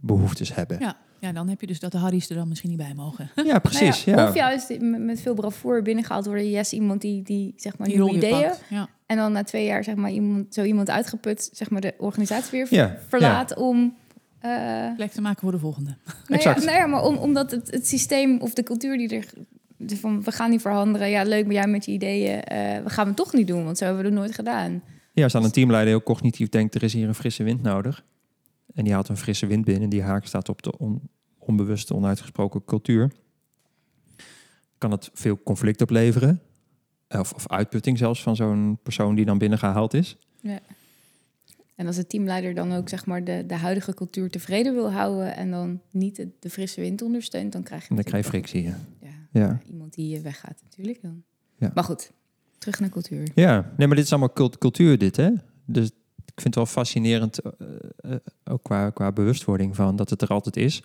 behoeftes 0.00 0.54
hebben. 0.54 0.78
Ja. 0.80 0.96
ja, 1.18 1.32
dan 1.32 1.48
heb 1.48 1.60
je 1.60 1.66
dus 1.66 1.80
dat 1.80 1.92
de 1.92 1.98
Harry's 1.98 2.28
er 2.30 2.36
dan 2.36 2.48
misschien 2.48 2.70
niet 2.70 2.78
bij 2.78 2.94
mogen. 2.94 3.30
Ja, 3.44 3.58
precies. 3.58 4.04
Nou 4.04 4.18
ja, 4.18 4.22
ja. 4.24 4.28
Of 4.28 4.34
juist 4.34 4.80
met, 4.80 5.20
veel 5.20 5.34
bravoure 5.34 5.82
binnengehaald 5.82 6.26
worden. 6.26 6.50
Yes, 6.50 6.72
iemand 6.72 7.00
die, 7.00 7.22
die 7.22 7.52
zeg 7.56 7.78
maar 7.78 7.88
Die 7.88 7.96
nieuwe 7.96 8.14
ideeën. 8.16 8.40
pakt. 8.40 8.62
Ja. 8.68 8.88
En 9.06 9.16
dan 9.16 9.32
na 9.32 9.42
twee 9.42 9.64
jaar 9.66 9.84
zeg 9.84 9.94
maar 9.94 10.10
iemand, 10.10 10.54
zo 10.54 10.62
iemand 10.62 10.90
uitgeput, 10.90 11.50
zeg 11.52 11.70
maar 11.70 11.80
de 11.80 11.94
organisatie 11.98 12.50
weer 12.50 12.66
Ja, 12.70 12.96
verlaat 13.08 13.56
om. 13.56 13.96
Eh, 14.42 14.94
Plek 14.96 15.10
te 15.10 15.20
maken 15.20 15.40
voor 15.40 15.52
de 15.52 15.58
volgende. 15.58 15.90
nou 16.06 16.16
ja, 16.28 16.34
Exact. 16.36 16.64
nou 16.64 16.76
ja, 16.76 16.86
maar 16.86 17.02
om, 17.04 17.16
omdat 17.16 17.50
het, 17.50 17.70
het 17.70 17.86
systeem 17.86 18.40
of 18.40 18.54
de 18.54 18.62
cultuur 18.62 18.96
die 18.98 19.08
er. 19.16 19.24
Van, 19.86 20.22
we 20.22 20.32
gaan 20.32 20.50
niet 20.50 20.60
veranderen. 20.60 21.08
Ja, 21.10 21.22
leuk, 21.22 21.44
maar 21.44 21.54
jij 21.54 21.66
met 21.66 21.84
je 21.84 21.92
ideeën. 21.92 22.42
eh, 22.42 22.82
we 22.82 22.90
gaan 22.90 23.06
het 23.06 23.16
toch 23.16 23.32
niet 23.32 23.46
doen, 23.46 23.64
want 23.64 23.78
zo 23.78 23.84
hebben 23.84 24.02
we 24.02 24.08
het 24.08 24.18
nooit 24.18 24.34
gedaan. 24.34 24.82
Ja, 25.12 25.22
als 25.24 25.32
dan 25.32 25.44
een 25.44 25.50
teamleider 25.50 25.90
heel 25.92 26.02
cognitief 26.02 26.48
denkt, 26.48 26.74
er 26.74 26.82
is 26.82 26.92
hier 26.92 27.08
een 27.08 27.14
frisse 27.14 27.42
wind 27.42 27.62
nodig. 27.62 28.04
En 28.74 28.84
die 28.84 28.92
haalt 28.92 29.08
een 29.08 29.16
frisse 29.16 29.46
wind 29.46 29.64
binnen. 29.64 29.88
Die 29.88 30.02
haak 30.02 30.26
staat 30.26 30.48
op 30.48 30.62
de 30.62 30.78
on- 30.78 31.08
onbewuste, 31.38 31.94
onuitgesproken 31.94 32.64
cultuur. 32.64 33.10
Kan 34.78 34.90
het 34.90 35.10
veel 35.12 35.42
conflict 35.42 35.80
opleveren. 35.80 36.40
Of, 37.08 37.32
of 37.32 37.48
uitputting 37.48 37.98
zelfs 37.98 38.22
van 38.22 38.36
zo'n 38.36 38.78
persoon 38.82 39.14
die 39.14 39.24
dan 39.24 39.38
binnengehaald 39.38 39.94
is. 39.94 40.16
En 41.74 41.86
als 41.86 41.96
de 41.96 42.06
teamleider 42.06 42.54
dan 42.54 42.72
ook 42.72 42.88
zeg 42.88 43.06
maar 43.06 43.24
de, 43.24 43.44
de 43.46 43.54
huidige 43.56 43.94
cultuur 43.94 44.30
tevreden 44.30 44.74
wil 44.74 44.92
houden 44.92 45.36
en 45.36 45.50
dan 45.50 45.80
niet 45.90 46.16
de, 46.16 46.28
de 46.38 46.50
frisse 46.50 46.80
wind 46.80 47.02
ondersteunt, 47.02 47.52
dan 47.52 47.62
krijg 47.62 47.88
je 47.88 47.94
dan 47.94 48.04
krijg 48.04 48.24
je 48.24 48.30
frictie. 48.30 48.62
Ja. 48.62 48.78
Ja, 49.00 49.10
Ja. 49.32 49.60
iemand 49.70 49.94
die 49.94 50.16
eh, 50.16 50.22
weggaat 50.22 50.60
natuurlijk 50.62 51.02
dan. 51.02 51.22
Ja. 51.56 51.70
Maar 51.74 51.84
goed, 51.84 52.12
Terug 52.62 52.80
naar 52.80 52.88
cultuur. 52.88 53.28
Ja, 53.34 53.72
nee, 53.76 53.86
maar 53.86 53.96
dit 53.96 54.04
is 54.04 54.10
allemaal 54.10 54.32
cult 54.32 54.58
cultuur 54.58 54.98
dit, 54.98 55.16
hè? 55.16 55.30
Dus 55.64 55.86
ik 56.26 56.40
vind 56.40 56.44
het 56.44 56.54
wel 56.54 56.66
fascinerend, 56.66 57.40
uh, 57.44 57.68
uh, 58.00 58.16
ook 58.44 58.62
qua, 58.62 58.90
qua 58.90 59.12
bewustwording 59.12 59.76
van 59.76 59.96
dat 59.96 60.10
het 60.10 60.22
er 60.22 60.28
altijd 60.28 60.56
is. 60.56 60.82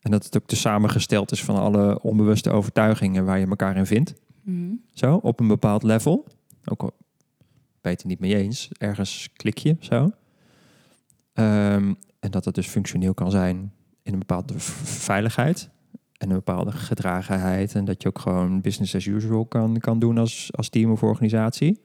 En 0.00 0.10
dat 0.10 0.24
het 0.24 0.36
ook 0.36 0.46
te 0.46 0.56
samengesteld 0.56 1.32
is 1.32 1.44
van 1.44 1.56
alle 1.56 2.02
onbewuste 2.02 2.50
overtuigingen 2.50 3.24
waar 3.24 3.38
je 3.38 3.46
elkaar 3.46 3.76
in 3.76 3.86
vindt. 3.86 4.14
Mhm. 4.42 4.72
Zo, 4.92 5.14
op 5.16 5.40
een 5.40 5.48
bepaald 5.48 5.82
level. 5.82 6.26
Ook 6.64 6.90
je 7.82 7.88
het 7.88 8.04
niet 8.04 8.20
mee 8.20 8.36
eens, 8.36 8.70
ergens 8.78 9.28
klik 9.32 9.58
je 9.58 9.76
zo. 9.80 10.10
Ehm, 11.32 11.94
en 12.18 12.30
dat 12.30 12.44
het 12.44 12.54
dus 12.54 12.66
functioneel 12.66 13.14
kan 13.14 13.30
zijn 13.30 13.72
in 14.02 14.12
een 14.12 14.18
bepaalde 14.18 14.54
veiligheid 14.58 15.70
en 16.16 16.28
een 16.28 16.36
bepaalde 16.36 16.72
gedragenheid. 16.72 17.74
En 17.74 17.84
dat 17.84 18.02
je 18.02 18.08
ook 18.08 18.18
gewoon 18.18 18.60
business 18.60 18.94
as 18.94 19.06
usual 19.06 19.46
kan, 19.46 19.78
kan 19.78 19.98
doen 19.98 20.18
als, 20.18 20.48
als 20.52 20.68
team 20.68 20.90
of 20.90 21.02
organisatie. 21.02 21.80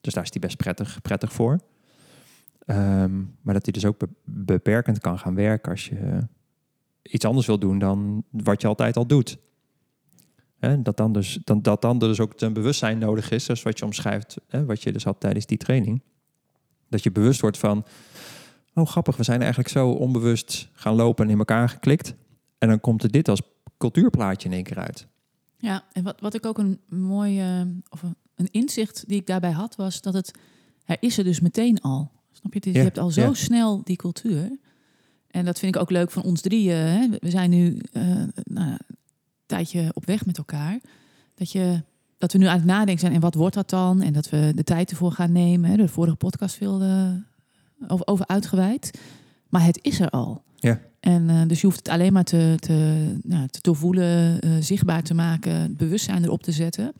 Dus 0.00 0.14
daar 0.14 0.24
is 0.24 0.30
die 0.30 0.40
best 0.40 0.56
prettig, 0.56 1.02
prettig 1.02 1.32
voor. 1.32 1.60
Ehm, 2.66 3.16
maar 3.40 3.54
dat 3.54 3.64
die 3.64 3.72
dus 3.72 3.84
ook 3.84 4.00
beperkend 4.24 4.98
kan 4.98 5.18
gaan 5.18 5.34
werken 5.34 5.70
als 5.70 5.88
je 5.88 6.26
iets 7.02 7.24
anders 7.24 7.46
wil 7.46 7.58
doen 7.58 7.78
dan 7.78 8.24
wat 8.30 8.60
je 8.60 8.68
altijd 8.68 8.96
al 8.96 9.06
doet. 9.06 9.38
Hè, 10.64 10.82
dat, 10.82 10.96
dan 10.96 11.12
dus, 11.12 11.38
dan, 11.44 11.62
dat 11.62 11.82
dan 11.82 11.98
dus 11.98 12.20
ook 12.20 12.40
een 12.40 12.52
bewustzijn 12.52 12.98
nodig 12.98 13.30
is, 13.30 13.44
zoals 13.44 13.62
wat 13.62 13.78
je 13.78 13.84
omschrijft, 13.84 14.36
hè, 14.48 14.64
wat 14.64 14.82
je 14.82 14.92
dus 14.92 15.04
had 15.04 15.20
tijdens 15.20 15.46
die 15.46 15.58
training. 15.58 16.02
Dat 16.88 17.02
je 17.02 17.12
bewust 17.12 17.40
wordt 17.40 17.58
van, 17.58 17.84
oh 18.74 18.86
grappig, 18.86 19.16
we 19.16 19.22
zijn 19.22 19.40
eigenlijk 19.40 19.70
zo 19.70 19.90
onbewust 19.90 20.68
gaan 20.72 20.94
lopen 20.94 21.24
en 21.24 21.30
in 21.30 21.38
elkaar 21.38 21.68
geklikt. 21.68 22.14
En 22.58 22.68
dan 22.68 22.80
komt 22.80 23.02
er 23.02 23.10
dit 23.10 23.28
als 23.28 23.42
cultuurplaatje 23.78 24.48
in 24.48 24.54
één 24.54 24.64
keer 24.64 24.78
uit. 24.78 25.06
Ja, 25.58 25.84
en 25.92 26.02
wat, 26.02 26.20
wat 26.20 26.34
ik 26.34 26.46
ook 26.46 26.58
een 26.58 26.80
mooie, 26.88 27.74
of 27.88 28.02
een, 28.34 28.48
inzicht 28.50 29.04
die 29.08 29.20
ik 29.20 29.26
daarbij 29.26 29.50
had, 29.50 29.76
was 29.76 30.00
dat 30.00 30.14
het, 30.14 30.38
er 30.84 30.96
is 31.00 31.18
er 31.18 31.24
dus 31.24 31.40
meteen 31.40 31.80
al. 31.80 32.10
Snap 32.32 32.54
je? 32.54 32.60
Dus 32.60 32.72
je 32.72 32.78
hebt 32.78 32.98
al 32.98 33.10
zo 33.10 33.34
snel 33.34 33.84
die 33.84 33.96
cultuur. 33.96 34.58
En 35.30 35.44
dat 35.44 35.58
vind 35.58 35.74
ik 35.74 35.80
ook 35.80 35.90
leuk 35.90 36.10
van 36.10 36.22
ons 36.22 36.40
drieën. 36.40 36.76
Hè? 36.76 37.08
We 37.20 37.30
zijn 37.30 37.50
nu 37.50 37.80
uh, 37.92 38.22
nou, 38.42 38.78
tijdje 39.46 39.90
op 39.94 40.06
weg 40.06 40.26
met 40.26 40.38
elkaar. 40.38 40.80
Dat, 41.34 41.52
je, 41.52 41.82
dat 42.18 42.32
we 42.32 42.38
nu 42.38 42.46
aan 42.46 42.56
het 42.56 42.64
nadenken 42.64 42.98
zijn 42.98 43.12
en 43.12 43.20
wat 43.20 43.34
wordt 43.34 43.54
dat 43.54 43.70
dan? 43.70 44.02
En 44.02 44.12
dat 44.12 44.30
we 44.30 44.52
de 44.54 44.64
tijd 44.64 44.90
ervoor 44.90 45.12
gaan 45.12 45.32
nemen. 45.32 45.70
Hè? 45.70 45.76
De 45.76 45.88
vorige 45.88 46.16
podcast 46.16 46.56
veel 46.56 46.82
uh, 46.82 47.08
over, 47.86 48.06
over 48.06 48.26
uitgeweid. 48.26 48.98
Maar 49.48 49.64
het 49.64 49.78
is 49.82 50.00
er 50.00 50.10
al. 50.10 50.42
Ja. 50.56 50.80
En 51.00 51.28
uh, 51.28 51.42
dus 51.46 51.60
je 51.60 51.66
hoeft 51.66 51.78
het 51.78 51.88
alleen 51.88 52.12
maar 52.12 52.24
te, 52.24 52.54
te, 52.58 53.10
nou, 53.22 53.48
te 53.48 53.58
doorvoelen, 53.60 54.38
zichtbaar 54.62 55.02
te 55.02 55.14
maken, 55.14 55.76
bewustzijn 55.76 56.24
erop 56.24 56.42
te 56.42 56.52
zetten. 56.52 56.92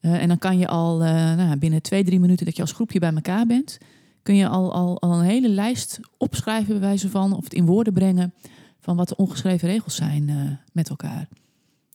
en 0.00 0.28
dan 0.28 0.38
kan 0.38 0.58
je 0.58 0.68
al 0.68 0.98
nou, 0.98 1.56
binnen 1.56 1.82
twee, 1.82 2.04
drie 2.04 2.20
minuten 2.20 2.46
dat 2.46 2.56
je 2.56 2.62
als 2.62 2.72
groepje 2.72 2.98
bij 2.98 3.14
elkaar 3.14 3.46
bent 3.46 3.78
kun 4.22 4.36
je 4.36 4.48
al, 4.48 4.72
al, 4.72 5.00
al 5.00 5.12
een 5.12 5.24
hele 5.24 5.48
lijst 5.48 6.00
opschrijven, 6.16 6.68
bij 6.68 6.88
wijze 6.88 7.10
van, 7.10 7.32
of 7.32 7.44
het 7.44 7.54
in 7.54 7.66
woorden 7.66 7.92
brengen 7.92 8.34
van 8.80 8.96
wat 8.96 9.08
de 9.08 9.16
ongeschreven 9.16 9.68
regels 9.68 9.94
zijn 9.94 10.58
met 10.72 10.88
elkaar. 10.88 11.28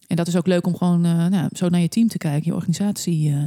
En 0.08 0.16
dat 0.16 0.28
is 0.28 0.36
ook 0.36 0.48
leuk 0.48 0.68
om 0.68 0.78
gewoon 0.78 1.06
uh, 1.06 1.28
nou, 1.28 1.50
zo 1.52 1.70
naar 1.70 1.82
je 1.82 1.88
team 1.88 2.08
te 2.08 2.18
kijken, 2.18 2.46
je 2.46 2.56
organisatie. 2.56 3.30
Uh, 3.30 3.44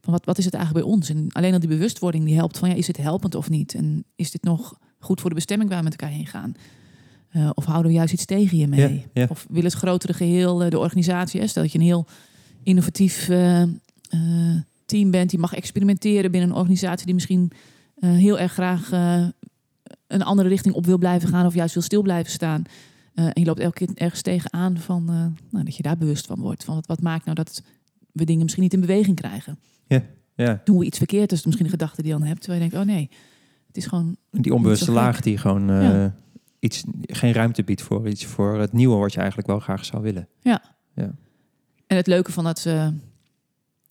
van 0.00 0.12
wat, 0.12 0.24
wat 0.24 0.38
is 0.38 0.44
het 0.44 0.54
eigenlijk 0.54 0.84
bij 0.84 0.94
ons? 0.94 1.08
En 1.08 1.26
alleen 1.32 1.52
al 1.52 1.58
die 1.58 1.68
bewustwording 1.68 2.24
die 2.24 2.34
helpt 2.34 2.58
van 2.58 2.68
ja, 2.68 2.74
is 2.74 2.86
dit 2.86 2.96
helpend 2.96 3.34
of 3.34 3.50
niet? 3.50 3.74
En 3.74 4.04
is 4.16 4.30
dit 4.30 4.42
nog 4.42 4.78
goed 4.98 5.20
voor 5.20 5.30
de 5.30 5.36
bestemming 5.36 5.70
waar 5.70 5.78
we 5.78 5.84
met 5.84 6.00
elkaar 6.00 6.14
heen 6.14 6.26
gaan? 6.26 6.54
of 7.54 7.64
houden 7.64 7.90
we 7.90 7.96
juist 7.96 8.12
iets 8.12 8.24
tegen 8.24 8.58
je 8.58 8.66
mee? 8.66 9.06
Of 9.28 9.46
wil 9.48 9.62
het 9.62 9.72
grotere 9.72 10.12
geheel, 10.12 10.56
de 10.56 10.78
organisatie, 10.78 11.40
hè? 11.40 11.46
stel 11.46 11.62
dat 11.62 11.72
je 11.72 11.78
een 11.78 11.84
heel 11.84 12.06
innovatief 12.62 13.26
team 14.86 15.10
bent, 15.10 15.30
die 15.30 15.38
mag 15.38 15.54
experimenteren 15.54 16.30
binnen 16.30 16.50
een 16.50 16.56
organisatie 16.56 17.06
die 17.06 17.14
misschien 17.14 17.52
heel 18.00 18.38
erg 18.38 18.52
graag 18.52 18.90
een 20.06 20.22
andere 20.22 20.48
richting 20.48 20.74
op 20.74 20.86
wil 20.86 20.98
blijven 20.98 21.28
gaan 21.28 21.46
of 21.46 21.54
juist 21.54 21.74
wil 21.74 21.82
stil 21.82 22.02
blijven 22.02 22.32
staan. 22.32 22.64
Uh, 23.18 23.24
en 23.24 23.32
je 23.34 23.44
loopt 23.44 23.60
elke 23.60 23.84
keer 23.84 23.94
ergens 23.94 24.22
tegenaan 24.22 24.78
van 24.78 25.04
nou, 25.50 25.64
dat 25.64 25.76
je 25.76 25.82
daar 25.82 25.96
bewust 25.96 26.26
van 26.26 26.40
wordt. 26.40 26.64
Van 26.64 26.74
wat, 26.74 26.86
wat 26.86 27.00
maakt 27.00 27.24
nou 27.24 27.36
dat 27.36 27.62
we 28.12 28.24
dingen 28.24 28.42
misschien 28.42 28.62
niet 28.62 28.72
in 28.72 28.80
beweging 28.80 29.16
krijgen? 29.16 29.58
Ja, 29.86 30.02
ja. 30.34 30.60
Doen 30.64 30.78
we 30.78 30.84
iets 30.84 30.98
verkeerd? 30.98 31.32
Is 31.32 31.44
misschien 31.44 31.64
een 31.64 31.72
gedachte 31.72 32.02
die 32.02 32.12
je 32.12 32.18
dan 32.18 32.26
hebt. 32.26 32.40
Terwijl 32.40 32.62
je 32.62 32.70
denkt, 32.70 32.86
oh 32.86 32.94
nee, 32.94 33.10
het 33.66 33.76
is 33.76 33.86
gewoon... 33.86 34.16
Die 34.30 34.54
onbewuste 34.54 34.92
laag 34.92 35.20
die 35.20 35.38
gewoon 35.38 35.68
ja. 35.68 36.14
iets, 36.58 36.84
geen 37.02 37.32
ruimte 37.32 37.62
biedt 37.62 37.82
voor 37.82 38.08
iets, 38.08 38.24
voor 38.24 38.60
het 38.60 38.72
nieuwe 38.72 38.96
wat 38.96 39.12
je 39.12 39.18
eigenlijk 39.18 39.48
wel 39.48 39.60
graag 39.60 39.84
zou 39.84 40.02
willen. 40.02 40.28
Ja. 40.40 40.62
ja. 40.94 41.10
En 41.86 41.96
het 41.96 42.06
leuke 42.06 42.32
van 42.32 42.44
dat 42.44 42.66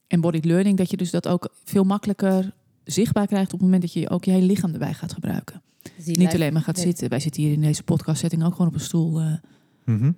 embodied 0.08 0.46
learning, 0.46 0.78
dat 0.78 0.90
je 0.90 0.98
dus 0.98 1.12
dat 1.12 1.28
ook 1.28 1.54
veel 1.64 1.84
makkelijker 1.84 2.54
zichtbaar 2.84 3.28
krijgt 3.28 3.54
op 3.54 3.60
het 3.60 3.62
moment 3.62 3.82
dat 3.82 3.94
je 3.94 4.10
ook 4.10 4.24
je 4.24 4.32
hele 4.32 4.46
lichaam 4.46 4.74
erbij 4.74 4.94
gaat 4.94 5.14
gebruiken. 5.14 5.62
Dus 5.96 6.18
Niet 6.18 6.34
alleen 6.34 6.54
maar 6.54 6.62
gaat 6.62 6.80
zitten. 6.80 7.10
Wij 7.10 7.20
zitten 7.20 7.42
hier 7.44 7.52
in 7.52 7.62
deze 7.62 7.84
podcast 7.84 8.20
setting 8.20 8.46
ook 8.46 8.52
gewoon 8.52 8.68
op 8.68 8.74
een 8.74 8.80
stoel. 8.80 9.22
Uh. 9.22 9.34
Mm 9.86 10.00
-hmm. 10.00 10.16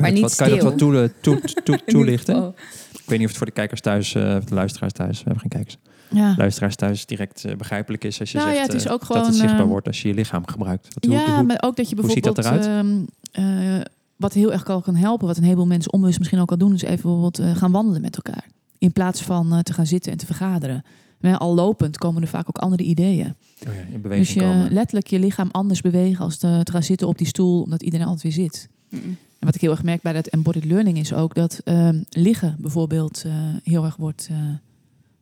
Maar 0.00 0.12
niet 0.12 0.22
wat, 0.22 0.34
Kan 0.34 0.48
je 0.48 0.54
dat 0.54 0.64
wat 0.64 0.78
toe, 0.78 1.12
toe, 1.20 1.40
toe, 1.64 1.84
toelichten? 1.84 2.54
Ik 2.92 3.02
weet 3.06 3.18
niet 3.18 3.20
of 3.20 3.28
het 3.28 3.36
voor 3.36 3.46
de 3.46 3.52
kijkers 3.52 3.80
thuis, 3.80 4.14
uh, 4.14 4.36
of 4.36 4.44
de 4.44 4.54
luisteraars 4.54 4.92
thuis, 4.92 5.18
we 5.18 5.24
hebben 5.24 5.40
geen 5.40 5.50
kijkers. 5.50 5.76
Ja. 6.10 6.34
Luisteraars 6.36 6.76
thuis 6.76 7.06
direct 7.06 7.44
uh, 7.46 7.56
begrijpelijk 7.56 8.04
is 8.04 8.20
als 8.20 8.32
je 8.32 8.38
nou, 8.38 8.50
zegt 8.50 8.66
ja, 8.66 8.72
het 8.72 8.82
is 8.82 8.88
ook 8.88 9.04
gewoon, 9.04 9.22
dat 9.22 9.30
het 9.30 9.40
zichtbaar 9.40 9.66
wordt 9.66 9.86
als 9.86 10.02
je 10.02 10.08
je 10.08 10.14
lichaam 10.14 10.46
gebruikt. 10.46 10.94
Wat, 10.94 11.12
ja, 11.12 11.34
hoe, 11.34 11.42
maar 11.42 11.58
ook 11.60 11.76
dat 11.76 11.88
je 11.88 11.94
bijvoorbeeld... 11.94 12.36
Hoe 12.36 12.44
ziet 12.44 12.60
dat 12.60 12.68
eruit? 12.72 13.06
Uh, 13.32 13.80
wat 14.16 14.32
heel 14.32 14.52
erg 14.52 14.62
kan 14.62 14.94
helpen, 14.94 15.26
wat 15.26 15.36
een 15.36 15.42
heleboel 15.42 15.66
mensen 15.66 15.92
onbewust 15.92 16.18
misschien 16.18 16.40
ook 16.40 16.50
al 16.50 16.58
doen, 16.58 16.74
is 16.74 16.82
even 16.82 17.02
bijvoorbeeld 17.02 17.56
gaan 17.56 17.72
wandelen 17.72 18.00
met 18.00 18.16
elkaar. 18.16 18.46
In 18.78 18.92
plaats 18.92 19.22
van 19.22 19.62
te 19.62 19.72
gaan 19.72 19.86
zitten 19.86 20.12
en 20.12 20.18
te 20.18 20.26
vergaderen 20.26 20.84
al 21.20 21.54
lopend 21.54 21.98
komen 21.98 22.22
er 22.22 22.28
vaak 22.28 22.48
ook 22.48 22.58
andere 22.58 22.82
ideeën. 22.82 23.34
Oh 23.66 23.74
ja, 23.74 23.80
in 23.92 24.00
beweging 24.00 24.26
dus 24.26 24.34
je 24.34 24.40
komen. 24.40 24.72
letterlijk 24.72 25.06
je 25.06 25.18
lichaam 25.18 25.48
anders 25.50 25.80
bewegen 25.80 26.24
als 26.24 26.36
te, 26.36 26.60
te, 26.62 26.72
gaan 26.72 26.82
zitten 26.82 27.08
op 27.08 27.18
die 27.18 27.26
stoel, 27.26 27.62
omdat 27.62 27.82
iedereen 27.82 28.06
altijd 28.06 28.22
weer 28.22 28.44
zit. 28.44 28.68
Mm 28.88 29.00
-mm. 29.00 29.16
En 29.38 29.46
wat 29.46 29.54
ik 29.54 29.60
heel 29.60 29.70
erg 29.70 29.82
merk 29.82 30.02
bij 30.02 30.12
dat 30.12 30.26
embodied 30.26 30.64
learning 30.64 30.98
is 30.98 31.12
ook 31.12 31.34
dat 31.34 31.60
uh, 31.64 31.88
liggen 32.10 32.56
bijvoorbeeld 32.58 33.22
uh, 33.26 33.32
heel 33.62 33.84
erg 33.84 33.96
wordt 33.96 34.28
uh, 34.30 34.38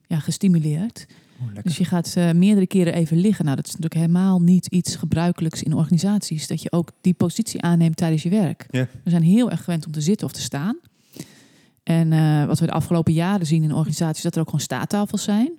ja, 0.07 0.19
gestimuleerd. 0.19 1.07
Oh, 1.41 1.62
dus 1.62 1.76
je 1.76 1.85
gaat 1.85 2.15
uh, 2.19 2.33
meerdere 2.33 2.67
keren 2.67 2.95
even 2.95 3.17
liggen. 3.17 3.45
Nou, 3.45 3.57
dat 3.57 3.67
is 3.67 3.73
natuurlijk 3.73 4.00
helemaal 4.00 4.41
niet 4.41 4.67
iets 4.67 4.97
gebruikelijks 4.97 5.62
in 5.62 5.75
organisaties. 5.75 6.47
Dat 6.47 6.62
je 6.62 6.73
ook 6.73 6.91
die 7.00 7.15
positie 7.15 7.62
aanneemt 7.62 7.97
tijdens 7.97 8.23
je 8.23 8.29
werk. 8.29 8.67
Yeah. 8.71 8.87
We 9.05 9.11
zijn 9.11 9.23
heel 9.23 9.50
erg 9.50 9.65
gewend 9.65 9.87
om 9.87 9.93
te 9.93 10.00
zitten 10.00 10.26
of 10.26 10.33
te 10.33 10.41
staan. 10.41 10.76
En 11.83 12.09
wat 12.47 12.59
we 12.59 12.67
de 12.67 12.73
afgelopen 12.73 13.12
jaren 13.12 13.47
zien 13.47 13.62
in 13.62 13.75
organisaties, 13.75 14.23
dat 14.23 14.35
er 14.35 14.41
ook 14.41 14.47
gewoon 14.47 14.61
staattafels 14.61 15.23
zijn. 15.23 15.53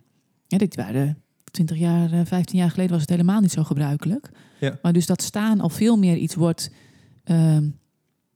Ja, 0.47 0.57
dit 0.57 0.75
waren 0.75 1.17
20 1.51 1.77
jaar, 1.77 2.25
15 2.25 2.59
jaar 2.59 2.69
geleden 2.69 2.91
was 2.91 3.01
het 3.01 3.09
helemaal 3.09 3.41
niet 3.41 3.51
zo 3.51 3.63
gebruikelijk. 3.63 4.29
Ja. 4.59 4.79
Maar 4.81 4.93
dus 4.93 5.05
dat 5.05 5.21
staan 5.21 5.59
al 5.59 5.69
veel 5.69 5.97
meer 5.97 6.17
iets 6.17 6.35
wordt. 6.35 6.71
Um, 7.25 7.79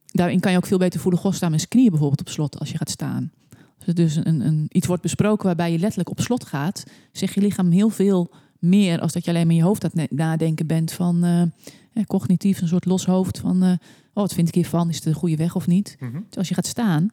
daarin 0.06 0.40
kan 0.40 0.52
je 0.52 0.58
ook 0.58 0.66
veel 0.66 0.78
beter 0.78 1.00
voelen. 1.00 1.22
God 1.22 1.36
staan 1.36 1.50
met 1.50 1.60
zijn 1.60 1.72
knieën 1.72 1.90
bijvoorbeeld 1.90 2.20
op 2.20 2.30
slot 2.30 2.60
als 2.60 2.72
je 2.72 2.78
gaat 2.78 2.90
staan. 2.90 3.32
Als 3.78 3.88
er 3.88 3.96
dus 3.96 4.16
een, 4.16 4.40
een, 4.40 4.66
iets 4.70 4.88
wordt 4.88 5.02
besproken 5.02 5.46
waarbij 5.46 5.72
je 5.72 5.80
letterlijk 5.80 6.10
op 6.10 6.20
slot 6.20 6.46
gaat, 6.46 6.84
zeg 7.12 7.34
je 7.34 7.42
lichaam 7.42 7.72
heel 7.72 7.90
veel 7.90 8.32
meer 8.60 9.00
als 9.00 9.14
dat 9.14 9.26
je 9.26 9.32
alleen 9.32 9.46
maar 9.46 9.56
in 9.56 9.62
je 9.62 9.66
hoofd 9.66 9.84
aan 9.84 9.92
het 9.94 10.12
nadenken 10.12 10.68
bent 10.68 10.92
van 10.92 11.26
uh, 11.26 12.04
cognitief, 12.08 12.62
een 12.62 12.68
soort 12.68 12.86
los 12.86 13.06
hoofd 13.06 13.40
van 13.40 13.64
uh, 13.64 13.70
oh, 13.70 13.78
wat 14.14 14.34
vind 14.34 14.48
ik 14.48 14.56
hiervan? 14.56 14.90
Is 14.90 14.96
het 14.96 15.04
de 15.04 15.14
goede 15.14 15.36
weg 15.36 15.56
of 15.56 15.68
niet? 15.68 15.96
Mm 16.00 16.12
-hmm. 16.12 16.26
Dus 16.28 16.38
als 16.38 16.48
je 16.48 16.54
gaat 16.54 16.68
staan, 16.68 17.10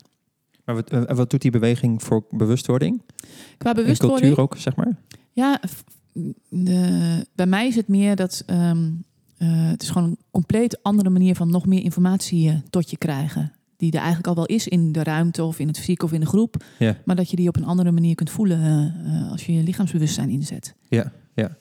maar 0.69 0.77
wat, 0.77 0.93
uh, 0.93 1.17
wat, 1.17 1.31
doet 1.31 1.43
die 1.43 1.51
beweging 1.51 2.03
voor 2.03 2.25
bewustwording? 2.31 3.03
Qua 3.59 3.73
bewustwording. 3.73 4.21
cultuur 4.21 4.41
ook, 4.41 4.57
zeg 4.57 4.77
maar? 4.77 4.97
Ja, 5.33 5.61
de, 6.49 7.27
bij 7.35 7.47
mij 7.47 7.67
is 7.67 7.75
het 7.75 7.89
meer 7.89 8.17
dat 8.17 8.45
um, 8.47 9.05
uh, 9.39 9.49
het 9.71 9.83
is 9.83 9.91
gewoon 9.91 10.09
een 10.09 10.19
compleet 10.31 10.83
andere 10.83 11.11
manier 11.11 11.35
van 11.35 11.51
nog 11.51 11.67
meer 11.67 11.83
informatie 11.83 12.49
uh, 12.49 12.55
tot 12.71 12.91
je 12.91 12.97
krijgen. 12.97 13.53
Die 13.77 13.93
er 13.93 13.99
eigenlijk 13.99 14.27
al 14.27 14.35
wel 14.35 14.47
is 14.47 14.69
in 14.69 14.93
de 14.93 15.03
ruimte 15.03 15.45
of 15.45 15.59
in 15.59 15.67
het 15.67 15.79
fysiek 15.79 16.03
of 16.03 16.13
in 16.13 16.21
de 16.21 16.27
groep. 16.27 16.65
Ja. 16.79 16.97
Maar 17.05 17.17
dat 17.17 17.31
je 17.31 17.37
die 17.37 17.49
op 17.49 17.57
een 17.57 17.65
andere 17.65 17.93
manier 17.93 18.15
kunt 18.15 18.31
voelen 18.31 18.93
als 19.31 19.47
je 19.47 19.53
je 19.53 19.63
lichaamsbewustzijn 19.63 20.29
inzet. 20.29 20.75
Ja, 20.89 21.13
ja. 21.35 21.57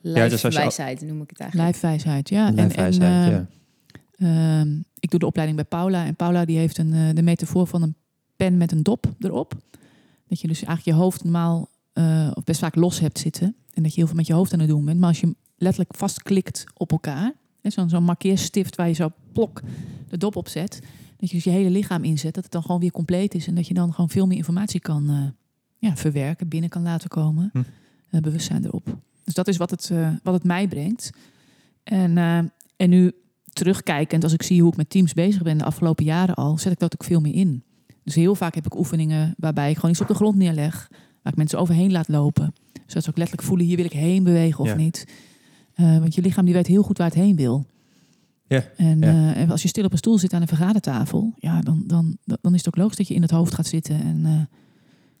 Lijfwijsheid 0.00 0.76
ja, 0.76 1.06
dus 1.06 1.08
noem 1.08 1.22
ik 1.22 1.30
het 1.30 1.40
eigenlijk. 1.40 1.70
Lijfwijsheid, 1.70 2.28
ja. 2.28 2.50
Lijfwijsheid, 2.50 3.02
en, 3.02 3.32
en, 3.32 3.48
ja. 4.18 4.64
Uh, 4.66 4.74
ik 5.00 5.10
doe 5.10 5.18
de 5.18 5.26
opleiding 5.26 5.58
bij 5.58 5.68
Paula. 5.68 6.04
En 6.04 6.16
Paula 6.16 6.44
die 6.44 6.58
heeft 6.58 6.78
een, 6.78 7.14
de 7.14 7.22
metafoor 7.22 7.66
van 7.66 7.82
een 7.82 7.94
pen 8.40 8.56
met 8.56 8.72
een 8.72 8.82
dop 8.82 9.14
erop. 9.18 9.54
Dat 10.28 10.40
je 10.40 10.48
dus 10.48 10.62
eigenlijk 10.62 10.96
je 10.96 11.02
hoofd 11.02 11.22
normaal 11.22 11.68
uh, 11.94 12.30
of 12.34 12.44
best 12.44 12.60
vaak 12.60 12.74
los 12.74 13.00
hebt 13.00 13.18
zitten. 13.18 13.56
En 13.74 13.82
dat 13.82 13.92
je 13.92 13.98
heel 13.98 14.06
veel 14.06 14.16
met 14.16 14.26
je 14.26 14.32
hoofd 14.32 14.52
aan 14.52 14.58
het 14.58 14.68
doen 14.68 14.84
bent. 14.84 14.98
Maar 14.98 15.08
als 15.08 15.20
je 15.20 15.34
letterlijk 15.56 15.94
vastklikt 15.94 16.64
op 16.76 16.92
elkaar. 16.92 17.32
Zo'n 17.62 17.88
zo 17.88 18.00
markeerstift 18.00 18.76
waar 18.76 18.88
je 18.88 18.94
zo 18.94 19.08
plok 19.32 19.60
de 20.08 20.16
dop 20.16 20.36
op 20.36 20.48
zet. 20.48 20.80
Dat 21.16 21.28
je 21.30 21.34
dus 21.34 21.44
je 21.44 21.50
hele 21.50 21.70
lichaam 21.70 22.04
inzet. 22.04 22.34
Dat 22.34 22.42
het 22.42 22.52
dan 22.52 22.62
gewoon 22.62 22.80
weer 22.80 22.90
compleet 22.90 23.34
is. 23.34 23.46
En 23.46 23.54
dat 23.54 23.66
je 23.66 23.74
dan 23.74 23.92
gewoon 23.92 24.10
veel 24.10 24.26
meer 24.26 24.36
informatie 24.36 24.80
kan 24.80 25.10
uh, 25.10 25.24
ja, 25.78 25.96
verwerken. 25.96 26.48
Binnen 26.48 26.70
kan 26.70 26.82
laten 26.82 27.08
komen. 27.08 27.50
Hm. 27.52 27.58
Uh, 28.10 28.20
bewustzijn 28.20 28.64
erop. 28.64 28.96
Dus 29.24 29.34
dat 29.34 29.48
is 29.48 29.56
wat 29.56 29.70
het, 29.70 29.92
wat 30.22 30.34
het 30.34 30.44
mij 30.44 30.68
brengt. 30.68 31.10
En, 31.82 32.18
en 32.76 32.90
nu 32.90 33.12
terugkijkend, 33.52 34.22
als 34.22 34.32
ik 34.32 34.42
zie 34.42 34.60
hoe 34.60 34.70
ik 34.70 34.76
met 34.76 34.90
teams 34.90 35.12
bezig 35.12 35.42
ben 35.42 35.58
de 35.58 35.64
afgelopen 35.64 36.04
jaren 36.04 36.34
al, 36.34 36.58
zet 36.58 36.72
ik 36.72 36.78
dat 36.78 36.94
ook 36.94 37.04
veel 37.04 37.20
meer 37.20 37.34
in. 37.34 37.64
Dus 38.04 38.14
heel 38.14 38.34
vaak 38.34 38.54
heb 38.54 38.66
ik 38.66 38.78
oefeningen 38.78 39.34
waarbij 39.38 39.70
ik 39.70 39.74
gewoon 39.76 39.90
iets 39.90 40.00
op 40.00 40.08
de 40.08 40.14
grond 40.14 40.36
neerleg. 40.36 40.88
Waar 41.22 41.32
ik 41.32 41.38
mensen 41.38 41.58
overheen 41.58 41.92
laat 41.92 42.08
lopen. 42.08 42.52
Zodat 42.86 43.02
ze 43.04 43.10
ook 43.10 43.16
letterlijk 43.16 43.48
voelen, 43.48 43.66
hier 43.66 43.76
wil 43.76 43.84
ik 43.84 43.92
heen 43.92 44.24
bewegen 44.24 44.60
of 44.60 44.68
Ja. 44.68 44.74
niet. 44.76 45.04
Eh, 45.74 45.98
want 45.98 46.14
je 46.14 46.20
lichaam 46.22 46.44
die 46.44 46.54
weet 46.54 46.66
heel 46.66 46.82
goed 46.82 46.98
waar 46.98 47.06
het 47.06 47.16
heen 47.16 47.36
wil. 47.36 47.66
Ja, 48.46 48.64
En, 48.76 49.00
ja. 49.00 49.06
eh, 49.34 49.36
en 49.42 49.50
als 49.50 49.62
je 49.62 49.68
stil 49.68 49.84
op 49.84 49.92
een 49.92 49.98
stoel 49.98 50.18
zit 50.18 50.32
aan 50.32 50.40
een 50.40 50.48
vergadertafel, 50.48 51.32
ja, 51.38 51.60
dan, 51.60 51.82
dan, 51.86 52.16
dan 52.24 52.52
is 52.54 52.58
het 52.64 52.68
ook 52.68 52.76
logisch 52.76 52.96
dat 52.96 53.08
je 53.08 53.14
in 53.14 53.22
het 53.22 53.30
hoofd 53.30 53.54
gaat 53.54 53.66
zitten. 53.66 54.00
En, 54.00 54.20
eh, 54.26 54.32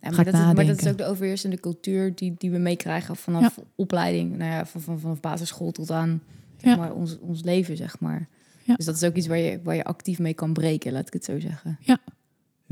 Ja, 0.02 0.10
maar, 0.10 0.18
ik 0.18 0.24
dat 0.24 0.34
is, 0.34 0.40
maar 0.40 0.54
dat 0.54 0.64
is 0.64 0.66
nadenken. 0.70 0.90
ook 0.90 0.98
de 0.98 1.04
overheersende 1.06 1.60
cultuur 1.60 2.14
die, 2.14 2.34
die 2.38 2.50
we 2.50 2.58
meekrijgen 2.58 3.16
vanaf 3.16 3.58
opleiding. 3.74 4.36
Nou 4.36 4.50
ja, 4.50 4.66
van, 4.66 4.80
van, 4.80 5.00
vanaf 5.00 5.20
basisschool 5.20 5.70
tot 5.70 5.90
aan 5.90 6.22
zeg 6.56 6.70
Ja. 6.70 6.76
maar, 6.76 6.92
ons, 6.94 7.18
ons 7.18 7.42
leven, 7.42 7.76
zeg 7.76 8.00
maar. 8.00 8.28
Ja. 8.62 8.74
Dus 8.74 8.84
dat 8.84 8.94
is 8.94 9.04
ook 9.04 9.14
iets 9.14 9.26
waar 9.26 9.38
je, 9.38 9.60
waar 9.62 9.74
je 9.74 9.84
actief 9.84 10.18
mee 10.18 10.34
kan 10.34 10.52
breken, 10.52 10.92
laat 10.92 11.06
ik 11.06 11.12
het 11.12 11.24
zo 11.24 11.40
zeggen. 11.40 11.78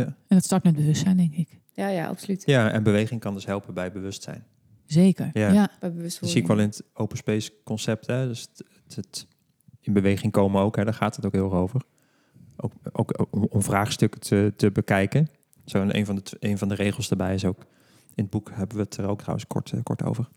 En 0.04 0.16
dat 0.28 0.44
start 0.44 0.64
met 0.64 0.76
bewustzijn, 0.76 1.16
denk 1.16 1.34
ik. 1.34 1.48
Ja, 1.72 1.88
ja, 1.88 2.06
absoluut. 2.06 2.42
Ja, 2.46 2.70
en 2.70 2.82
beweging 2.82 3.20
kan 3.20 3.34
dus 3.34 3.46
helpen 3.46 3.74
bij 3.74 3.92
bewustzijn. 3.92 4.44
Zeker. 4.86 5.30
Ja. 5.32 5.52
Ja. 5.52 5.70
Bij 5.80 5.92
Dat 5.92 6.18
zie 6.20 6.40
ik 6.40 6.46
wel 6.46 6.58
in 6.58 6.68
het 6.68 6.82
open 6.92 7.16
space 7.16 7.52
concept. 7.64 8.06
Hè? 8.06 8.26
Dus 8.26 8.40
het, 8.40 8.64
het, 8.84 8.96
het 8.96 9.26
in 9.80 9.92
beweging 9.92 10.32
komen 10.32 10.62
ook, 10.62 10.76
hè? 10.76 10.84
daar 10.84 10.94
gaat 10.94 11.16
het 11.16 11.26
ook 11.26 11.32
heel 11.32 11.44
erg 11.44 11.54
over. 11.54 11.82
Ook, 12.56 12.72
ook 12.92 13.26
om, 13.30 13.62
vraagstukken 13.62 14.20
te, 14.20 14.52
te 14.56 14.70
bekijken. 14.70 15.28
Zo 15.64 15.86
een 15.88 16.06
van, 16.06 16.14
de, 16.14 16.22
een 16.40 16.58
van 16.58 16.68
de 16.68 16.74
regels 16.74 17.08
daarbij 17.08 17.34
is 17.34 17.44
ook... 17.44 17.60
In 18.14 18.24
het 18.24 18.30
boek 18.30 18.50
hebben 18.52 18.76
we 18.76 18.82
het 18.82 18.96
er 18.96 19.08
ook 19.08 19.18
trouwens 19.18 19.46
kort, 19.46 19.72
eh, 19.72 19.80
kort 19.82 20.02
over. 20.02 20.28